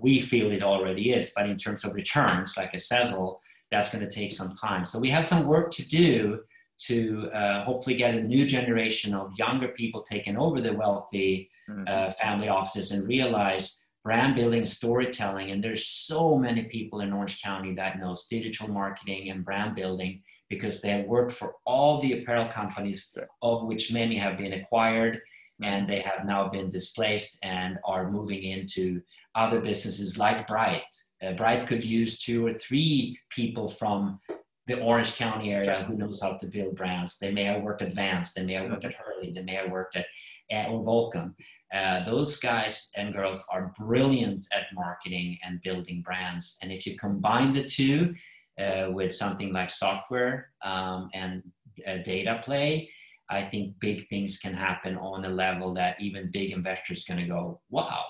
we 0.00 0.20
feel 0.20 0.50
it 0.50 0.62
already 0.62 1.12
is, 1.12 1.32
but 1.36 1.48
in 1.48 1.56
terms 1.56 1.84
of 1.84 1.94
returns, 1.94 2.56
like 2.56 2.74
a 2.74 2.78
Sezzle, 2.78 3.38
that's 3.70 3.92
going 3.92 4.04
to 4.04 4.10
take 4.10 4.32
some 4.32 4.52
time. 4.54 4.84
So 4.84 4.98
we 4.98 5.10
have 5.10 5.26
some 5.26 5.46
work 5.46 5.70
to 5.72 5.88
do 5.88 6.40
to 6.86 7.30
uh, 7.32 7.62
hopefully 7.62 7.94
get 7.94 8.14
a 8.14 8.22
new 8.22 8.46
generation 8.46 9.14
of 9.14 9.32
younger 9.38 9.68
people 9.68 10.02
taking 10.02 10.36
over 10.36 10.60
the 10.60 10.72
wealthy 10.72 11.50
mm-hmm. 11.68 11.84
Uh, 11.86 12.12
family 12.14 12.48
offices 12.48 12.90
and 12.90 13.06
realize 13.06 13.84
brand 14.02 14.34
building, 14.34 14.64
storytelling, 14.64 15.50
and 15.50 15.62
there's 15.62 15.86
so 15.86 16.36
many 16.36 16.64
people 16.64 17.00
in 17.00 17.12
Orange 17.12 17.40
County 17.42 17.74
that 17.74 18.00
knows 18.00 18.26
digital 18.26 18.68
marketing 18.68 19.30
and 19.30 19.44
brand 19.44 19.76
building 19.76 20.22
because 20.50 20.82
they 20.82 20.90
have 20.90 21.06
worked 21.06 21.32
for 21.32 21.54
all 21.64 22.00
the 22.00 22.20
apparel 22.20 22.48
companies, 22.48 23.16
of 23.40 23.64
which 23.64 23.92
many 23.92 24.16
have 24.18 24.36
been 24.36 24.52
acquired 24.52 25.20
and 25.62 25.88
they 25.88 26.00
have 26.00 26.26
now 26.26 26.48
been 26.48 26.68
displaced 26.68 27.38
and 27.42 27.78
are 27.84 28.10
moving 28.10 28.42
into 28.42 29.00
other 29.34 29.60
businesses 29.60 30.18
like 30.18 30.46
Bryte. 30.46 30.82
Uh, 31.22 31.32
Bryte 31.32 31.66
could 31.66 31.84
use 31.84 32.18
two 32.18 32.46
or 32.46 32.54
three 32.54 33.18
people 33.30 33.68
from 33.68 34.18
the 34.66 34.80
Orange 34.80 35.16
County 35.16 35.52
area 35.52 35.84
who 35.86 35.94
knows 35.94 36.22
how 36.22 36.36
to 36.36 36.46
build 36.46 36.76
brands. 36.76 37.18
They 37.18 37.32
may 37.32 37.44
have 37.44 37.62
worked 37.62 37.82
at 37.82 37.94
Vans, 37.94 38.32
they 38.32 38.44
may 38.44 38.54
have 38.54 38.70
worked 38.70 38.84
at 38.84 38.94
Hurley, 38.94 39.32
they 39.32 39.42
may 39.42 39.54
have 39.54 39.70
worked 39.70 39.96
at, 39.96 40.06
at 40.50 40.68
or 40.68 40.84
Volcom. 40.84 41.34
Uh, 41.72 42.02
those 42.02 42.36
guys 42.38 42.90
and 42.96 43.14
girls 43.14 43.44
are 43.52 43.72
brilliant 43.78 44.46
at 44.52 44.66
marketing 44.74 45.38
and 45.44 45.62
building 45.62 46.02
brands. 46.02 46.58
And 46.62 46.72
if 46.72 46.84
you 46.84 46.96
combine 46.96 47.52
the 47.52 47.64
two, 47.64 48.12
uh, 48.60 48.90
with 48.90 49.14
something 49.14 49.52
like 49.52 49.70
software 49.70 50.50
um, 50.64 51.08
and 51.14 51.42
uh, 51.86 51.98
data 52.04 52.40
play, 52.44 52.90
I 53.30 53.42
think 53.42 53.78
big 53.80 54.08
things 54.08 54.38
can 54.38 54.54
happen 54.54 54.96
on 54.96 55.24
a 55.24 55.28
level 55.28 55.72
that 55.74 56.00
even 56.00 56.30
big 56.32 56.50
investors 56.52 57.04
going 57.04 57.20
to 57.20 57.26
go, 57.26 57.60
wow. 57.70 58.04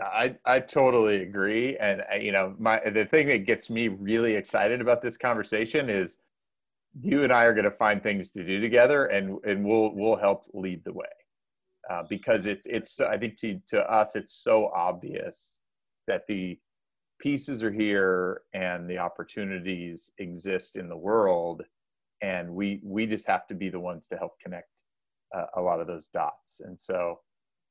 I, 0.00 0.36
I 0.44 0.60
totally 0.60 1.22
agree. 1.22 1.76
And, 1.78 2.02
uh, 2.12 2.16
you 2.16 2.32
know, 2.32 2.54
my, 2.58 2.80
the 2.90 3.04
thing 3.04 3.28
that 3.28 3.46
gets 3.46 3.68
me 3.68 3.88
really 3.88 4.34
excited 4.34 4.80
about 4.80 5.02
this 5.02 5.16
conversation 5.16 5.90
is 5.90 6.16
you 7.00 7.24
and 7.24 7.32
I 7.32 7.44
are 7.44 7.54
going 7.54 7.64
to 7.64 7.70
find 7.70 8.02
things 8.02 8.30
to 8.32 8.44
do 8.44 8.60
together 8.60 9.06
and, 9.06 9.38
and 9.44 9.64
we'll, 9.64 9.94
we'll 9.94 10.16
help 10.16 10.44
lead 10.54 10.84
the 10.84 10.92
way. 10.92 11.06
Uh, 11.90 12.04
because 12.08 12.46
it's, 12.46 12.64
it's, 12.66 13.00
I 13.00 13.18
think 13.18 13.36
to, 13.38 13.60
to 13.68 13.90
us, 13.90 14.14
it's 14.14 14.34
so 14.34 14.70
obvious 14.74 15.60
that 16.06 16.26
the 16.28 16.58
pieces 17.22 17.62
are 17.62 17.70
here 17.70 18.42
and 18.52 18.88
the 18.90 18.98
opportunities 18.98 20.10
exist 20.18 20.76
in 20.76 20.88
the 20.88 20.96
world 20.96 21.62
and 22.20 22.50
we 22.50 22.80
we 22.82 23.06
just 23.06 23.26
have 23.26 23.46
to 23.46 23.54
be 23.54 23.68
the 23.68 23.80
ones 23.80 24.06
to 24.08 24.16
help 24.16 24.32
connect 24.42 24.68
uh, 25.36 25.46
a 25.56 25.60
lot 25.60 25.80
of 25.80 25.86
those 25.86 26.08
dots. 26.08 26.60
And 26.64 26.78
so 26.78 27.18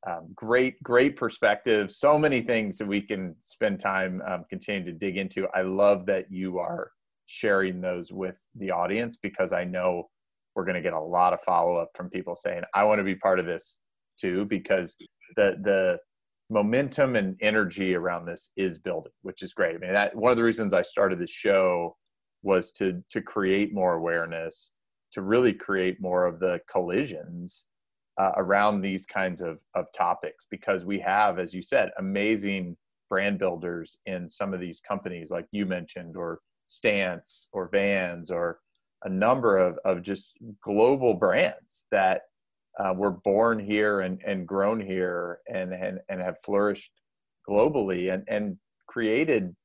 um, 0.08 0.30
great 0.34 0.82
great 0.82 1.16
perspective. 1.16 1.92
So 1.92 2.18
many 2.18 2.42
things 2.42 2.78
that 2.78 2.88
we 2.88 3.02
can 3.02 3.36
spend 3.40 3.80
time 3.80 4.22
um, 4.28 4.46
continuing 4.50 4.86
to 4.86 4.94
dig 4.94 5.18
into. 5.18 5.48
I 5.54 5.62
love 5.62 6.06
that 6.08 6.32
you 6.32 6.58
are 6.58 6.92
sharing 7.32 7.80
those 7.80 8.12
with 8.12 8.38
the 8.56 8.70
audience 8.70 9.18
because 9.18 9.54
i 9.54 9.64
know 9.64 10.10
we're 10.54 10.66
going 10.66 10.76
to 10.76 10.82
get 10.82 10.94
a 10.94 11.00
lot 11.00 11.32
of 11.32 11.42
follow-up 11.42 11.90
from 11.96 12.10
people 12.10 12.36
saying 12.36 12.62
i 12.76 12.84
want 12.84 13.00
to 13.00 13.06
be 13.06 13.16
part 13.16 13.40
of 13.40 13.46
this 13.46 13.78
too 14.20 14.46
because 14.46 14.98
the 15.38 15.58
the 15.64 15.98
momentum 16.52 17.16
and 17.16 17.38
energy 17.42 17.96
around 17.96 18.26
this 18.26 18.50
is 18.58 18.78
building 18.78 19.14
which 19.22 19.42
is 19.42 19.54
great. 19.54 19.76
I 19.76 19.80
mean 19.80 19.94
that 19.94 20.16
one 20.16 20.32
of 20.32 20.38
the 20.38 20.44
reasons 20.44 20.74
i 20.74 20.82
started 20.82 21.18
the 21.18 21.28
show 21.28 21.96
was 22.44 22.72
to 22.74 23.02
to 23.10 23.22
create 23.22 23.74
more 23.74 23.94
awareness 23.94 24.74
to 25.14 25.22
really 25.22 25.54
create 25.54 26.02
more 26.02 26.26
of 26.26 26.40
the 26.40 26.60
collisions 26.70 27.66
uh, 28.18 28.32
around 28.36 28.82
these 28.82 29.06
kinds 29.06 29.42
of, 29.42 29.60
of 29.76 29.86
topics 29.94 30.46
because 30.52 30.84
we 30.84 31.00
have 31.00 31.40
as 31.40 31.54
you 31.54 31.62
said 31.62 31.90
amazing 32.00 32.76
brand 33.10 33.40
builders 33.40 33.98
in 34.06 34.28
some 34.28 34.54
of 34.54 34.60
these 34.60 34.82
companies 34.82 35.32
like 35.32 35.46
you 35.52 35.66
mentioned 35.66 36.18
or 36.18 36.40
stance 36.68 37.48
or 37.54 37.70
vans 37.70 38.30
or 38.30 38.60
a 39.04 39.10
number 39.10 39.58
of, 39.58 39.80
of 39.86 40.02
just 40.02 40.34
global 40.62 41.14
brands 41.14 41.86
that 41.92 42.24
uh, 42.80 42.94
were 42.96 43.12
born 43.12 43.60
here 43.60 44.02
and, 44.02 44.22
and 44.26 44.48
grown 44.48 44.80
here 44.80 45.40
and, 45.48 45.74
and, 45.74 46.00
and 46.10 46.22
have 46.22 46.38
flourished 46.44 46.92
globally 47.48 48.14
and, 48.14 48.24
and 48.28 48.58
created 48.88 49.56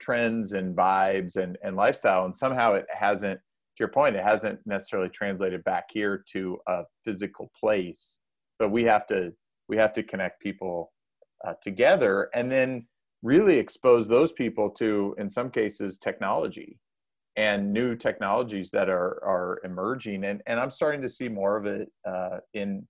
trends 0.00 0.52
and 0.52 0.76
vibes 0.76 1.36
and, 1.36 1.58
and 1.62 1.76
lifestyle. 1.76 2.24
And 2.24 2.36
somehow 2.36 2.74
it 2.74 2.86
hasn't 2.90 3.40
to 3.78 3.84
your 3.84 3.88
point 3.88 4.16
it 4.16 4.24
hasn't 4.24 4.58
necessarily 4.66 5.08
translated 5.08 5.62
back 5.62 5.84
here 5.92 6.24
to 6.32 6.58
a 6.66 6.82
physical 7.04 7.48
place 7.58 8.20
but 8.58 8.70
we 8.70 8.82
have 8.82 9.06
to 9.06 9.32
we 9.68 9.76
have 9.76 9.92
to 9.92 10.02
connect 10.02 10.40
people 10.42 10.92
uh, 11.46 11.54
together 11.62 12.28
and 12.34 12.50
then 12.50 12.86
really 13.22 13.56
expose 13.56 14.08
those 14.08 14.32
people 14.32 14.68
to 14.68 15.14
in 15.18 15.30
some 15.30 15.48
cases 15.48 15.96
technology 15.96 16.76
and 17.38 17.72
new 17.72 17.94
technologies 17.94 18.70
that 18.70 18.88
are 18.88 19.22
are 19.24 19.60
emerging 19.64 20.24
and 20.24 20.42
and 20.46 20.60
i'm 20.60 20.70
starting 20.70 21.00
to 21.00 21.08
see 21.08 21.28
more 21.28 21.56
of 21.56 21.66
it 21.66 21.88
uh, 22.06 22.38
in 22.52 22.86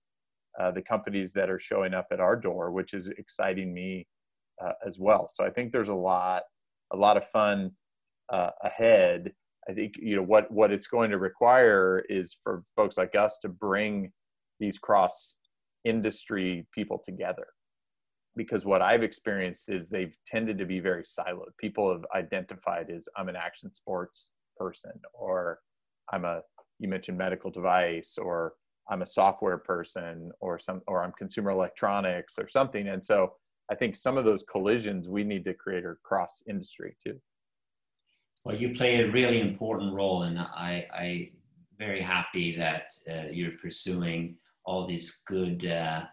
uh, 0.59 0.71
the 0.71 0.81
companies 0.81 1.31
that 1.31 1.49
are 1.49 1.59
showing 1.59 1.93
up 1.93 2.07
at 2.11 2.19
our 2.19 2.35
door 2.35 2.71
which 2.71 2.93
is 2.93 3.07
exciting 3.17 3.73
me 3.73 4.05
uh, 4.63 4.73
as 4.85 4.99
well 4.99 5.27
so 5.27 5.45
i 5.45 5.49
think 5.49 5.71
there's 5.71 5.89
a 5.89 5.93
lot 5.93 6.43
a 6.91 6.97
lot 6.97 7.17
of 7.17 7.27
fun 7.29 7.71
uh, 8.31 8.51
ahead. 8.63 9.33
I 9.69 9.73
think 9.73 9.95
you 10.01 10.15
know 10.15 10.23
what 10.23 10.49
what 10.51 10.71
it's 10.71 10.87
going 10.87 11.11
to 11.11 11.17
require 11.17 12.03
is 12.09 12.35
for 12.43 12.63
folks 12.75 12.97
like 12.97 13.15
us 13.15 13.37
to 13.41 13.49
bring 13.49 14.11
these 14.59 14.77
cross 14.77 15.35
industry 15.85 16.67
people 16.73 16.99
together 17.03 17.47
because 18.35 18.65
what 18.65 18.81
I've 18.81 19.03
experienced 19.03 19.69
is 19.69 19.89
they've 19.89 20.15
tended 20.25 20.57
to 20.57 20.65
be 20.65 20.79
very 20.79 21.03
siloed. 21.03 21.51
People 21.59 21.91
have 21.91 22.05
identified 22.15 22.89
as 22.89 23.07
I'm 23.15 23.29
an 23.29 23.35
action 23.35 23.71
sports 23.73 24.31
person 24.59 24.91
or 25.13 25.59
I'm 26.11 26.25
a 26.25 26.41
you 26.79 26.87
mentioned 26.87 27.17
medical 27.17 27.51
device 27.51 28.17
or 28.17 28.53
I'm 28.89 29.01
a 29.01 29.05
software 29.05 29.57
person 29.57 30.31
or 30.39 30.59
some 30.59 30.81
or 30.87 31.03
I'm 31.03 31.13
consumer 31.13 31.51
electronics 31.51 32.35
or 32.37 32.47
something 32.47 32.89
and 32.89 33.03
so 33.03 33.33
I 33.69 33.75
think 33.75 33.95
some 33.95 34.17
of 34.17 34.25
those 34.25 34.43
collisions 34.43 35.07
we 35.07 35.23
need 35.23 35.45
to 35.45 35.53
create 35.53 35.85
across 35.85 36.41
industry 36.47 36.95
too. 37.05 37.19
Well, 38.43 38.55
you 38.55 38.73
play 38.73 39.01
a 39.01 39.11
really 39.11 39.41
important 39.41 39.93
role, 39.93 40.23
and 40.23 40.39
I, 40.39 40.87
I 40.93 41.31
very 41.77 42.01
happy 42.01 42.55
that 42.55 42.93
uh, 43.09 43.27
you're 43.29 43.57
pursuing 43.61 44.37
all 44.65 44.87
these 44.87 45.21
good 45.27 45.65
uh, 45.65 46.03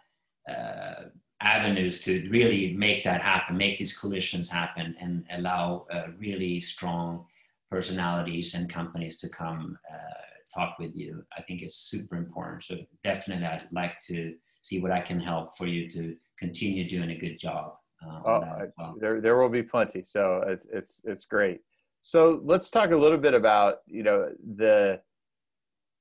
uh, 0.51 1.05
avenues 1.41 2.01
to 2.03 2.29
really 2.31 2.75
make 2.75 3.05
that 3.05 3.21
happen, 3.23 3.57
make 3.57 3.79
these 3.79 3.97
collisions 3.97 4.51
happen, 4.51 4.95
and 5.01 5.25
allow 5.33 5.87
really 6.19 6.61
strong 6.61 7.27
personalities 7.71 8.55
and 8.55 8.73
companies 8.73 9.19
to 9.19 9.29
come 9.29 9.79
uh, 9.93 10.23
talk 10.55 10.79
with 10.79 10.95
you. 10.95 11.25
I 11.37 11.43
think 11.43 11.63
it's 11.63 11.77
super 11.77 12.17
important. 12.17 12.65
So 12.65 12.77
definitely, 13.05 13.47
I'd 13.47 13.69
like 13.73 14.01
to 14.09 14.35
see 14.63 14.81
what 14.81 14.93
I 14.93 15.01
can 15.01 15.21
help 15.21 15.57
for 15.57 15.67
you 15.67 15.89
to 15.91 16.15
continue 16.39 16.89
doing 16.89 17.11
a 17.11 17.19
good 17.19 17.39
job. 17.39 17.75
Uh, 18.07 18.21
oh, 18.27 18.71
well. 18.79 18.95
there, 19.01 19.21
there 19.21 19.37
will 19.37 19.49
be 19.49 19.63
plenty. 19.63 20.03
So 20.05 20.43
it's, 20.47 20.67
it's, 20.73 21.01
it's 21.05 21.25
great. 21.25 21.61
So 22.03 22.41
let's 22.45 22.71
talk 22.71 22.93
a 22.93 22.97
little 22.97 23.19
bit 23.19 23.35
about, 23.35 23.79
you 23.87 24.03
know, 24.03 24.31
the, 24.57 25.01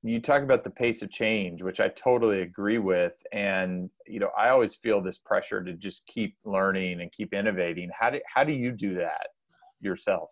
you 0.02 0.20
talk 0.20 0.42
about 0.42 0.62
the 0.62 0.70
pace 0.70 1.02
of 1.02 1.10
change, 1.10 1.62
which 1.62 1.80
I 1.80 1.88
totally 1.88 2.42
agree 2.42 2.78
with. 2.78 3.14
And, 3.32 3.90
you 4.06 4.20
know, 4.20 4.30
I 4.38 4.50
always 4.50 4.76
feel 4.76 5.00
this 5.00 5.18
pressure 5.18 5.64
to 5.64 5.72
just 5.72 6.06
keep 6.06 6.36
learning 6.44 7.00
and 7.00 7.10
keep 7.10 7.34
innovating. 7.34 7.90
How 7.98 8.10
do, 8.10 8.20
how 8.32 8.44
do 8.44 8.52
you 8.52 8.70
do 8.70 8.94
that 8.94 9.28
yourself? 9.80 10.30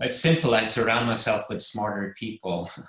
It's 0.00 0.20
simple. 0.20 0.54
I 0.54 0.64
surround 0.64 1.06
myself 1.06 1.46
with 1.48 1.62
smarter 1.62 2.14
people. 2.18 2.70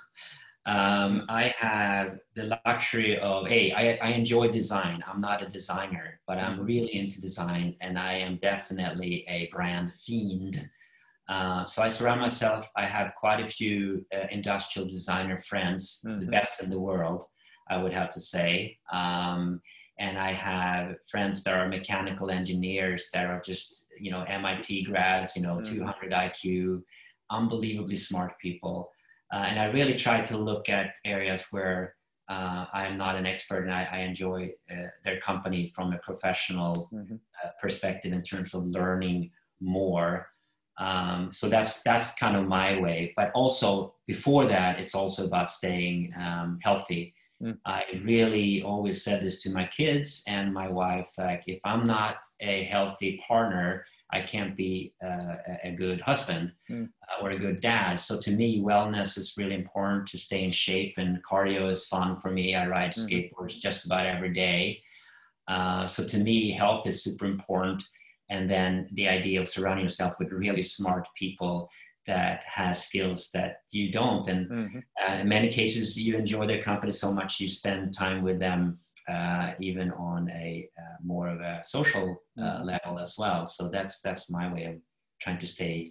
Um, 0.66 1.24
I 1.30 1.54
have 1.56 2.18
the 2.36 2.60
luxury 2.66 3.18
of, 3.18 3.48
hey, 3.48 3.72
I, 3.72 4.06
I 4.06 4.12
enjoy 4.12 4.48
design. 4.48 5.02
I'm 5.08 5.20
not 5.20 5.42
a 5.42 5.46
designer, 5.46 6.20
but 6.28 6.36
I'm 6.36 6.58
mm-hmm. 6.58 6.64
really 6.66 6.94
into 6.94 7.18
design 7.18 7.76
and 7.80 7.98
I 7.98 8.18
am 8.18 8.36
definitely 8.36 9.24
a 9.26 9.48
brand 9.50 9.92
fiend. 9.94 10.68
Uh, 11.28 11.64
so 11.64 11.82
I 11.82 11.88
surround 11.88 12.20
myself, 12.20 12.68
I 12.76 12.84
have 12.84 13.14
quite 13.18 13.40
a 13.40 13.46
few 13.46 14.04
uh, 14.14 14.26
industrial 14.30 14.86
designer 14.86 15.38
friends, 15.38 16.04
mm-hmm. 16.06 16.20
the 16.20 16.26
best 16.26 16.62
in 16.62 16.68
the 16.68 16.78
world, 16.78 17.24
I 17.68 17.78
would 17.78 17.94
have 17.94 18.10
to 18.10 18.20
say. 18.20 18.78
Um, 18.92 19.62
and 19.98 20.18
I 20.18 20.32
have 20.32 20.96
friends 21.10 21.42
that 21.44 21.58
are 21.58 21.68
mechanical 21.68 22.30
engineers 22.30 23.08
that 23.14 23.26
are 23.26 23.40
just, 23.40 23.86
you 23.98 24.10
know, 24.10 24.22
MIT 24.22 24.84
grads, 24.84 25.36
you 25.36 25.42
know, 25.42 25.56
mm-hmm. 25.56 25.74
200 25.74 26.12
IQ, 26.12 26.82
unbelievably 27.30 27.96
smart 27.96 28.38
people. 28.38 28.90
Uh, 29.32 29.44
and 29.48 29.58
I 29.58 29.66
really 29.66 29.94
try 29.94 30.20
to 30.22 30.36
look 30.36 30.68
at 30.68 30.96
areas 31.04 31.46
where 31.50 31.94
uh, 32.28 32.66
I 32.72 32.86
am 32.86 32.96
not 32.96 33.16
an 33.16 33.26
expert 33.26 33.64
and 33.64 33.72
I, 33.72 33.88
I 33.90 33.98
enjoy 33.98 34.52
uh, 34.70 34.86
their 35.04 35.18
company 35.20 35.72
from 35.74 35.92
a 35.92 35.98
professional 35.98 36.74
mm-hmm. 36.92 37.16
Uh, 37.42 37.48
perspective 37.58 38.12
in 38.12 38.22
terms 38.22 38.52
of 38.52 38.66
learning 38.66 39.30
more. 39.60 40.26
Um, 40.78 41.32
so 41.32 41.48
that's 41.48 41.82
that's 41.82 42.14
kind 42.14 42.36
of 42.36 42.46
my 42.46 42.78
way. 42.78 43.14
But 43.16 43.30
also 43.34 43.94
before 44.06 44.46
that, 44.46 44.78
it's 44.78 44.94
also 44.94 45.26
about 45.26 45.50
staying 45.50 46.12
um, 46.18 46.58
healthy. 46.62 47.14
Mm. 47.42 47.58
I 47.64 47.84
really 48.04 48.62
always 48.62 49.02
said 49.02 49.22
this 49.22 49.42
to 49.42 49.50
my 49.50 49.66
kids 49.66 50.22
and 50.28 50.52
my 50.52 50.68
wife: 50.68 51.10
like, 51.18 51.44
if 51.46 51.60
I'm 51.64 51.86
not 51.86 52.16
a 52.40 52.64
healthy 52.64 53.20
partner, 53.26 53.84
I 54.12 54.20
can't 54.22 54.56
be 54.56 54.94
uh, 55.04 55.36
a 55.62 55.70
good 55.70 56.00
husband 56.00 56.52
mm. 56.68 56.88
or 57.22 57.30
a 57.30 57.38
good 57.38 57.56
dad. 57.56 57.94
So 57.96 58.20
to 58.20 58.30
me, 58.30 58.60
wellness 58.60 59.16
is 59.16 59.34
really 59.36 59.54
important 59.54 60.08
to 60.08 60.18
stay 60.18 60.42
in 60.44 60.50
shape, 60.50 60.94
and 60.98 61.22
cardio 61.24 61.70
is 61.70 61.86
fun 61.86 62.18
for 62.20 62.30
me. 62.30 62.54
I 62.54 62.66
ride 62.66 62.92
mm. 62.92 63.06
skateboards 63.06 63.60
just 63.60 63.86
about 63.86 64.06
every 64.06 64.32
day. 64.32 64.82
Uh, 65.48 65.86
so 65.86 66.06
to 66.06 66.18
me, 66.18 66.50
health 66.50 66.86
is 66.86 67.02
super 67.02 67.26
important. 67.26 67.82
And 68.28 68.48
then 68.48 68.88
the 68.92 69.08
idea 69.08 69.40
of 69.40 69.48
surrounding 69.48 69.84
yourself 69.84 70.14
with 70.18 70.32
really 70.32 70.62
smart 70.62 71.06
people 71.18 71.68
that 72.06 72.42
has 72.44 72.86
skills 72.86 73.30
that 73.34 73.62
you 73.70 73.90
don't. 73.90 74.26
And 74.28 74.50
mm-hmm. 74.50 74.78
Uh, 75.02 75.14
in 75.14 75.28
many 75.28 75.48
cases, 75.48 76.00
you 76.00 76.16
enjoy 76.16 76.46
their 76.46 76.62
company 76.62 76.92
so 76.92 77.12
much 77.12 77.40
you 77.40 77.48
spend 77.48 77.94
time 77.94 78.22
with 78.22 78.38
them 78.38 78.78
uh, 79.08 79.52
even 79.60 79.90
on 79.92 80.30
a 80.30 80.68
uh, 80.78 80.96
more 81.04 81.28
of 81.28 81.40
a 81.40 81.60
social 81.64 82.16
uh, 82.38 82.42
mm-hmm. 82.42 82.64
level 82.64 82.98
as 82.98 83.14
well. 83.18 83.46
So 83.46 83.68
that's 83.68 84.00
that's 84.00 84.30
my 84.30 84.52
way 84.52 84.64
of 84.64 84.74
trying 85.20 85.38
to 85.38 85.46
stay 85.46 85.86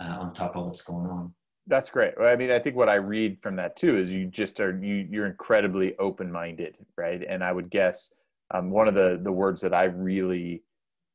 uh, 0.00 0.16
on 0.20 0.32
top 0.32 0.56
of 0.56 0.66
what's 0.66 0.82
going 0.82 1.06
on. 1.06 1.34
That's 1.66 1.90
great. 1.90 2.12
I 2.20 2.36
mean, 2.36 2.50
I 2.50 2.58
think 2.58 2.76
what 2.76 2.90
I 2.90 2.96
read 2.96 3.38
from 3.42 3.56
that 3.56 3.76
too 3.76 3.96
is 3.98 4.12
you 4.12 4.26
just 4.26 4.60
are 4.60 4.78
you 4.82 5.06
you're 5.10 5.26
incredibly 5.26 5.96
open 5.98 6.30
minded, 6.30 6.76
right? 6.96 7.22
And 7.26 7.42
I 7.42 7.52
would 7.52 7.70
guess 7.70 8.10
um, 8.52 8.70
one 8.70 8.88
of 8.88 8.94
the 8.94 9.20
the 9.22 9.32
words 9.32 9.60
that 9.62 9.74
I 9.74 9.84
really 9.84 10.62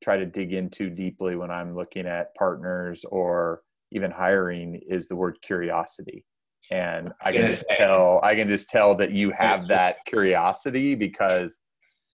try 0.03 0.17
to 0.17 0.25
dig 0.25 0.53
into 0.53 0.89
deeply 0.89 1.35
when 1.35 1.51
I'm 1.51 1.75
looking 1.75 2.07
at 2.07 2.33
partners 2.35 3.05
or 3.09 3.61
even 3.91 4.11
hiring 4.11 4.79
is 4.87 5.07
the 5.07 5.15
word 5.15 5.37
curiosity 5.41 6.23
and 6.71 7.11
i 7.21 7.31
can 7.31 7.49
just 7.49 7.65
tell 7.69 8.19
i 8.23 8.35
can 8.35 8.47
just 8.47 8.69
tell 8.69 8.95
that 8.95 9.11
you 9.11 9.31
have 9.31 9.67
that 9.75 9.97
curiosity 10.05 10.95
because 10.95 11.59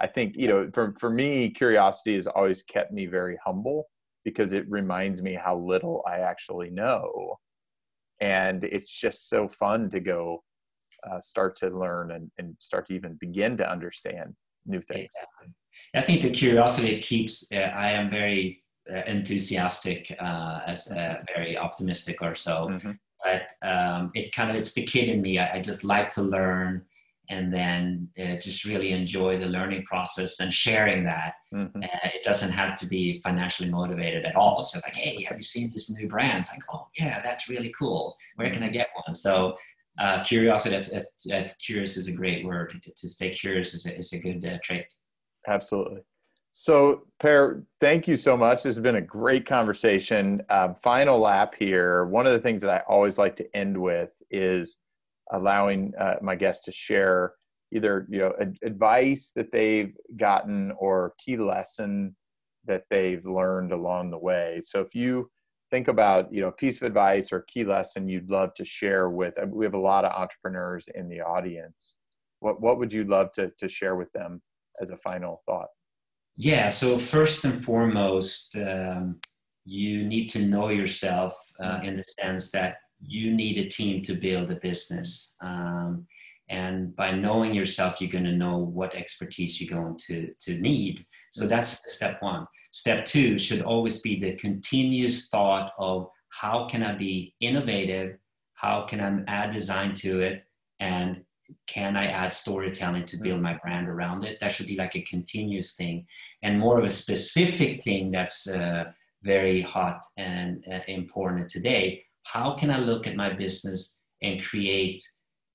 i 0.02 0.08
think 0.08 0.36
you 0.36 0.48
know 0.48 0.70
for, 0.74 0.94
for 1.00 1.10
me 1.10 1.50
curiosity 1.50 2.16
has 2.16 2.28
always 2.28 2.64
kept 2.64 2.92
me 2.92 3.06
very 3.06 3.38
humble 3.46 3.86
because 4.26 4.52
it 4.52 4.70
reminds 4.70 5.22
me 5.22 5.36
how 5.42 5.56
little 5.56 6.04
i 6.06 6.18
actually 6.18 6.70
know. 6.70 7.38
And 8.20 8.64
it's 8.64 8.92
just 8.92 9.30
so 9.30 9.48
fun 9.48 9.90
to 9.92 10.00
go 10.00 10.44
uh, 11.10 11.20
start 11.20 11.56
to 11.58 11.70
learn 11.70 12.12
and, 12.12 12.32
and 12.38 12.56
start 12.60 12.88
to 12.88 12.94
even 12.94 13.16
begin 13.16 13.56
to 13.58 13.70
understand 13.70 14.34
new 14.66 14.82
things. 14.82 15.12
I 15.94 16.02
think 16.02 16.22
the 16.22 16.32
curiosity 16.32 17.00
keeps 17.00 17.46
uh, 17.54 17.58
i 17.58 17.92
am 17.92 18.10
very 18.10 18.64
uh, 18.92 19.02
enthusiastic 19.06 20.16
uh, 20.20 20.62
as 20.68 20.92
uh, 20.92 21.18
very 21.36 21.58
optimistic 21.58 22.22
or 22.22 22.36
so. 22.36 22.70
Mm-hmm. 22.72 22.92
But 23.26 23.68
um, 23.68 24.12
it 24.14 24.34
kind 24.34 24.52
of 24.52 24.56
it's 24.56 24.74
the 24.74 24.86
kid 24.86 25.10
in 25.10 25.22
me 25.22 25.40
I, 25.40 25.56
I 25.56 25.62
just 25.62 25.84
like 25.84 26.12
to 26.12 26.22
learn 26.22 26.86
and 27.30 27.54
then 27.54 28.10
uh, 28.20 28.36
just 28.36 28.66
really 28.66 28.92
enjoy 28.92 29.40
the 29.40 29.48
learning 29.48 29.84
process 29.84 30.40
and 30.40 30.54
sharing 30.54 31.04
that. 31.06 31.34
Mm-hmm. 31.54 31.84
Uh, 31.84 32.10
it 32.14 32.24
doesn't 32.24 32.52
have 32.52 32.78
to 32.80 32.88
be 32.88 33.20
financially 33.20 33.70
motivated 33.70 34.26
at 34.26 34.36
all. 34.36 34.64
So 34.64 34.80
like, 34.86 34.96
hey, 34.96 35.24
have 35.24 35.38
you 35.38 35.44
seen 35.44 35.72
this 35.72 35.90
new 35.90 36.08
brand? 36.08 36.40
It's 36.40 36.52
like, 36.52 36.62
oh 36.72 36.88
yeah, 36.98 37.22
that's 37.24 37.50
really 37.50 37.74
cool. 37.78 38.16
Where 38.36 38.52
can 38.52 38.64
I 38.64 38.70
get 38.70 38.90
one? 39.06 39.16
So 39.16 39.58
uh, 40.00 40.24
curiosity, 40.24 40.76
that's, 40.76 40.92
that's, 41.26 41.54
curious 41.54 41.98
is 41.98 42.08
a 42.08 42.12
great 42.12 42.46
word. 42.46 42.80
To 42.96 43.10
stay 43.10 43.32
curious 43.32 43.74
is 43.74 43.86
a, 43.86 43.98
is 43.98 44.14
a 44.14 44.20
good 44.20 44.60
trait. 44.64 44.86
Absolutely. 45.48 46.02
So, 46.58 47.04
Per, 47.20 47.66
thank 47.82 48.08
you 48.08 48.16
so 48.16 48.38
much. 48.38 48.64
This 48.64 48.76
has 48.76 48.82
been 48.82 48.96
a 48.96 49.02
great 49.02 49.46
conversation. 49.46 50.42
Um, 50.50 50.74
final 50.76 51.20
lap 51.20 51.54
here. 51.60 52.06
One 52.06 52.26
of 52.26 52.32
the 52.32 52.40
things 52.40 52.62
that 52.62 52.70
I 52.70 52.82
always 52.88 53.18
like 53.18 53.36
to 53.38 53.58
end 53.58 53.78
with 53.78 54.12
is 54.32 54.78
allowing 55.34 55.92
uh, 56.00 56.16
my 56.22 56.34
guests 56.36 56.64
to 56.66 56.72
share 56.72 57.34
either 57.74 58.08
you 58.10 58.20
know 58.20 58.34
ad- 58.40 58.58
advice 58.64 59.34
that 59.36 59.52
they've 59.52 59.94
gotten 60.16 60.72
or 60.78 61.14
key 61.20 61.36
lesson 61.36 62.16
that 62.64 62.86
they've 62.90 63.26
learned 63.26 63.74
along 63.74 64.12
the 64.12 64.18
way. 64.18 64.62
So, 64.64 64.80
if 64.80 64.96
you 64.96 65.30
think 65.72 65.90
about 65.90 66.34
you 66.34 66.40
know 66.40 66.48
a 66.48 66.54
piece 66.54 66.78
of 66.78 66.84
advice 66.84 67.34
or 67.34 67.42
key 67.50 67.66
lesson 67.66 68.08
you'd 68.08 68.30
love 68.30 68.54
to 68.54 68.64
share 68.64 69.10
with, 69.10 69.34
we 69.50 69.66
have 69.66 69.74
a 69.74 69.78
lot 69.78 70.06
of 70.06 70.14
entrepreneurs 70.14 70.88
in 70.96 71.10
the 71.10 71.20
audience. 71.20 71.98
What 72.40 72.62
what 72.62 72.80
would 72.80 72.94
you 72.94 73.04
love 73.04 73.34
to 73.34 73.52
to 73.60 73.68
share 73.68 73.98
with 73.98 74.12
them 74.14 74.42
as 74.82 74.92
a 74.92 74.98
final 75.06 75.42
thought? 75.46 75.68
Yeah, 76.38 76.70
so 76.70 77.00
first 77.00 77.46
and 77.46 77.64
foremost, 77.64 78.58
um, 78.58 79.20
you 79.64 80.06
need 80.06 80.30
to 80.32 80.46
know 80.46 80.70
yourself 80.70 81.38
uh, 81.64 81.80
in 81.84 81.96
the 81.96 82.04
sense 82.20 82.52
that 82.52 82.78
you 83.02 83.34
need 83.34 83.58
a 83.58 83.70
team 83.70 84.04
to 84.04 84.16
build 84.16 84.52
a 84.52 84.56
business. 84.56 85.36
Um, 85.42 86.06
and 86.50 86.96
by 86.96 87.12
knowing 87.12 87.54
yourself, 87.54 88.00
you're 88.00 88.10
going 88.10 88.26
to 88.26 88.32
know 88.32 88.58
what 88.58 88.94
expertise 88.96 89.60
you're 89.60 89.80
going 89.80 89.98
to, 90.08 90.32
to 90.42 90.60
need. 90.60 91.06
So 91.32 91.48
that's 91.48 91.80
step 91.94 92.22
one. 92.22 92.46
Step 92.72 93.06
two 93.06 93.40
should 93.40 93.62
always 93.62 94.02
be 94.02 94.20
the 94.20 94.34
continuous 94.36 95.30
thought 95.30 95.72
of 95.80 96.08
how 96.30 96.68
can 96.68 96.84
I 96.84 96.96
be 96.96 97.34
innovative? 97.40 98.18
How 98.54 98.86
can 98.86 99.00
I 99.00 99.32
add 99.32 99.54
design 99.54 99.94
to 99.96 100.22
it? 100.22 100.44
And 100.80 101.25
can 101.68 101.96
I 101.96 102.08
add 102.08 102.34
storytelling 102.34 103.06
to 103.08 103.18
build 103.18 103.42
my 103.42 103.58
brand 103.64 103.88
around 103.88 104.24
it? 104.24 104.40
That 104.40 104.52
should 104.52 104.68
be 104.68 104.76
like 104.76 104.96
a 104.96 105.02
continuous 105.02 105.76
thing, 105.76 106.06
and 106.44 106.60
more 106.60 106.78
of 106.80 106.86
a 106.86 106.90
specific 106.90 107.84
thing 107.84 108.12
that's 108.12 108.48
uh, 108.48 108.86
very 109.24 109.62
hot 109.62 110.06
and 110.18 110.64
uh, 110.72 110.80
important 110.88 111.50
today. 111.50 112.04
How 112.24 112.56
can 112.56 112.72
I 112.72 112.78
look 112.78 113.08
at 113.08 113.16
my 113.16 113.34
business 113.34 114.00
and 114.22 114.44
create 114.44 115.04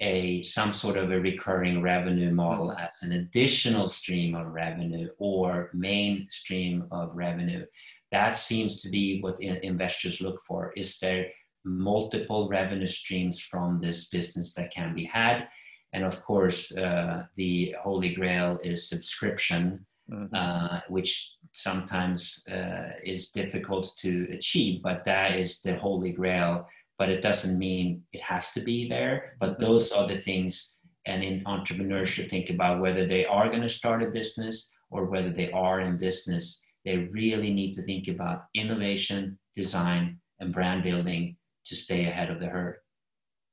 a 0.00 0.42
some 0.42 0.72
sort 0.72 0.96
of 0.96 1.10
a 1.10 1.20
recurring 1.20 1.82
revenue 1.82 2.32
model 2.32 2.68
mm-hmm. 2.68 2.80
as 2.80 3.02
an 3.02 3.12
additional 3.12 3.88
stream 3.88 4.34
of 4.34 4.46
revenue 4.46 5.08
or 5.18 5.70
main 5.72 6.26
stream 6.30 6.86
of 6.90 7.14
revenue? 7.14 7.64
That 8.10 8.38
seems 8.38 8.82
to 8.82 8.88
be 8.88 9.20
what 9.20 9.40
investors 9.40 10.20
look 10.20 10.40
for. 10.46 10.72
Is 10.76 10.98
there 10.98 11.26
multiple 11.64 12.48
revenue 12.48 12.86
streams 12.86 13.40
from 13.40 13.80
this 13.80 14.08
business 14.08 14.54
that 14.54 14.72
can 14.72 14.94
be 14.94 15.04
had? 15.04 15.48
And 15.92 16.04
of 16.04 16.22
course 16.24 16.76
uh, 16.76 17.24
the 17.36 17.74
holy 17.82 18.14
grail 18.14 18.58
is 18.62 18.88
subscription 18.88 19.84
mm-hmm. 20.10 20.34
uh, 20.34 20.80
which 20.88 21.36
sometimes 21.52 22.44
uh, 22.50 22.90
is 23.04 23.30
difficult 23.30 23.92
to 23.98 24.26
achieve 24.32 24.82
but 24.82 25.04
that 25.04 25.36
is 25.36 25.60
the 25.62 25.74
holy 25.76 26.12
grail 26.12 26.66
but 26.98 27.08
it 27.08 27.22
doesn't 27.22 27.58
mean 27.58 28.02
it 28.12 28.22
has 28.22 28.52
to 28.52 28.60
be 28.60 28.88
there 28.88 29.36
but 29.40 29.52
mm-hmm. 29.52 29.64
those 29.64 29.92
are 29.92 30.06
the 30.06 30.20
things 30.20 30.78
and 31.06 31.24
in 31.24 31.42
entrepreneurship 31.44 32.28
think 32.28 32.50
about 32.50 32.80
whether 32.80 33.06
they 33.06 33.24
are 33.24 33.48
going 33.48 33.62
to 33.62 33.68
start 33.68 34.02
a 34.02 34.06
business 34.06 34.72
or 34.90 35.06
whether 35.06 35.30
they 35.30 35.50
are 35.52 35.80
in 35.80 35.96
business 35.96 36.64
they 36.84 36.96
really 37.12 37.52
need 37.52 37.74
to 37.74 37.82
think 37.82 38.08
about 38.08 38.44
innovation 38.54 39.38
design 39.56 40.18
and 40.38 40.54
brand 40.54 40.82
building 40.82 41.36
to 41.64 41.74
stay 41.74 42.06
ahead 42.06 42.30
of 42.30 42.40
the 42.40 42.46
herd 42.46 42.76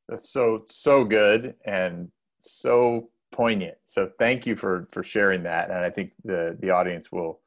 that's 0.07 0.31
so 0.31 0.63
so 0.67 1.03
good 1.03 1.55
and 1.65 2.09
so 2.39 3.09
poignant. 3.31 3.77
So 3.85 4.11
thank 4.19 4.45
you 4.45 4.55
for 4.55 4.87
for 4.91 5.03
sharing 5.03 5.43
that, 5.43 5.69
and 5.69 5.79
I 5.79 5.89
think 5.89 6.11
the 6.23 6.57
the 6.59 6.69
audience 6.69 7.11
will 7.11 7.41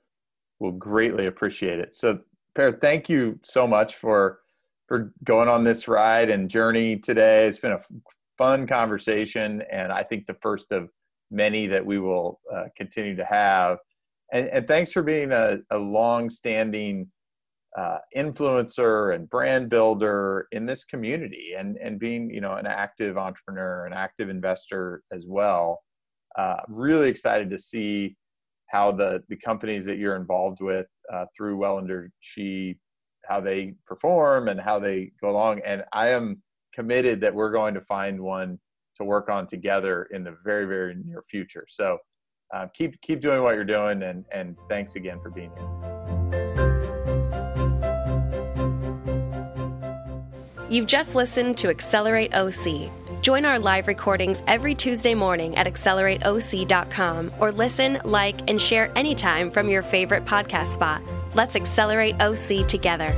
will 0.58 0.72
greatly 0.72 1.26
appreciate 1.26 1.78
it. 1.78 1.94
So 1.94 2.20
Per, 2.54 2.72
thank 2.72 3.08
you 3.08 3.38
so 3.42 3.66
much 3.66 3.96
for 3.96 4.40
for 4.88 5.12
going 5.22 5.48
on 5.48 5.62
this 5.62 5.86
ride 5.86 6.30
and 6.30 6.50
journey 6.50 6.96
today. 6.96 7.46
It's 7.46 7.58
been 7.58 7.72
a 7.72 7.80
fun 8.36 8.66
conversation, 8.66 9.62
and 9.70 9.92
I 9.92 10.02
think 10.02 10.26
the 10.26 10.36
first 10.42 10.72
of 10.72 10.90
many 11.30 11.68
that 11.68 11.84
we 11.84 12.00
will 12.00 12.40
uh, 12.52 12.64
continue 12.76 13.14
to 13.14 13.24
have. 13.24 13.78
And, 14.32 14.48
and, 14.48 14.66
thanks 14.66 14.90
for 14.90 15.02
being 15.02 15.30
a, 15.30 15.58
a 15.70 15.78
long-standing 15.78 17.08
uh, 17.76 17.98
influencer 18.16 19.14
and 19.14 19.30
brand 19.30 19.68
builder 19.68 20.48
in 20.52 20.66
this 20.66 20.84
community 20.84 21.52
and, 21.56 21.76
and 21.78 22.00
being 22.00 22.28
you 22.30 22.40
know 22.40 22.54
an 22.54 22.66
active 22.66 23.16
entrepreneur 23.16 23.86
an 23.86 23.92
active 23.92 24.28
investor 24.28 25.02
as 25.12 25.26
well. 25.26 25.80
Uh, 26.36 26.56
really 26.68 27.08
excited 27.08 27.50
to 27.50 27.58
see 27.58 28.16
how 28.66 28.90
the 28.90 29.22
the 29.28 29.36
companies 29.36 29.84
that 29.84 29.98
you're 29.98 30.16
involved 30.16 30.60
with 30.60 30.86
uh, 31.12 31.26
through 31.36 31.56
Welinder 31.56 32.10
She 32.20 32.76
how 33.26 33.40
they 33.40 33.74
perform 33.86 34.48
and 34.48 34.60
how 34.60 34.78
they 34.78 35.12
go 35.20 35.30
along. 35.30 35.60
And 35.64 35.84
I 35.92 36.08
am 36.08 36.42
committed 36.74 37.20
that 37.20 37.34
we're 37.34 37.52
going 37.52 37.74
to 37.74 37.80
find 37.82 38.20
one 38.20 38.58
to 38.96 39.04
work 39.04 39.28
on 39.28 39.46
together 39.46 40.08
in 40.12 40.24
the 40.24 40.36
very 40.44 40.66
very 40.66 40.96
near 41.04 41.22
future. 41.30 41.66
So 41.68 41.98
uh, 42.52 42.66
keep 42.74 43.00
keep 43.00 43.20
doing 43.20 43.42
what 43.42 43.54
you're 43.54 43.64
doing 43.64 44.02
and 44.02 44.24
and 44.32 44.56
thanks 44.68 44.96
again 44.96 45.20
for 45.22 45.30
being 45.30 45.52
here 45.56 45.99
You've 50.70 50.86
just 50.86 51.16
listened 51.16 51.56
to 51.58 51.68
Accelerate 51.68 52.32
OC. 52.32 52.92
Join 53.22 53.44
our 53.44 53.58
live 53.58 53.88
recordings 53.88 54.40
every 54.46 54.76
Tuesday 54.76 55.14
morning 55.14 55.56
at 55.56 55.66
accelerateoc.com 55.66 57.32
or 57.40 57.50
listen, 57.50 58.00
like, 58.04 58.48
and 58.48 58.60
share 58.60 58.96
anytime 58.96 59.50
from 59.50 59.68
your 59.68 59.82
favorite 59.82 60.24
podcast 60.26 60.72
spot. 60.72 61.02
Let's 61.34 61.56
accelerate 61.56 62.22
OC 62.22 62.68
together. 62.68 63.12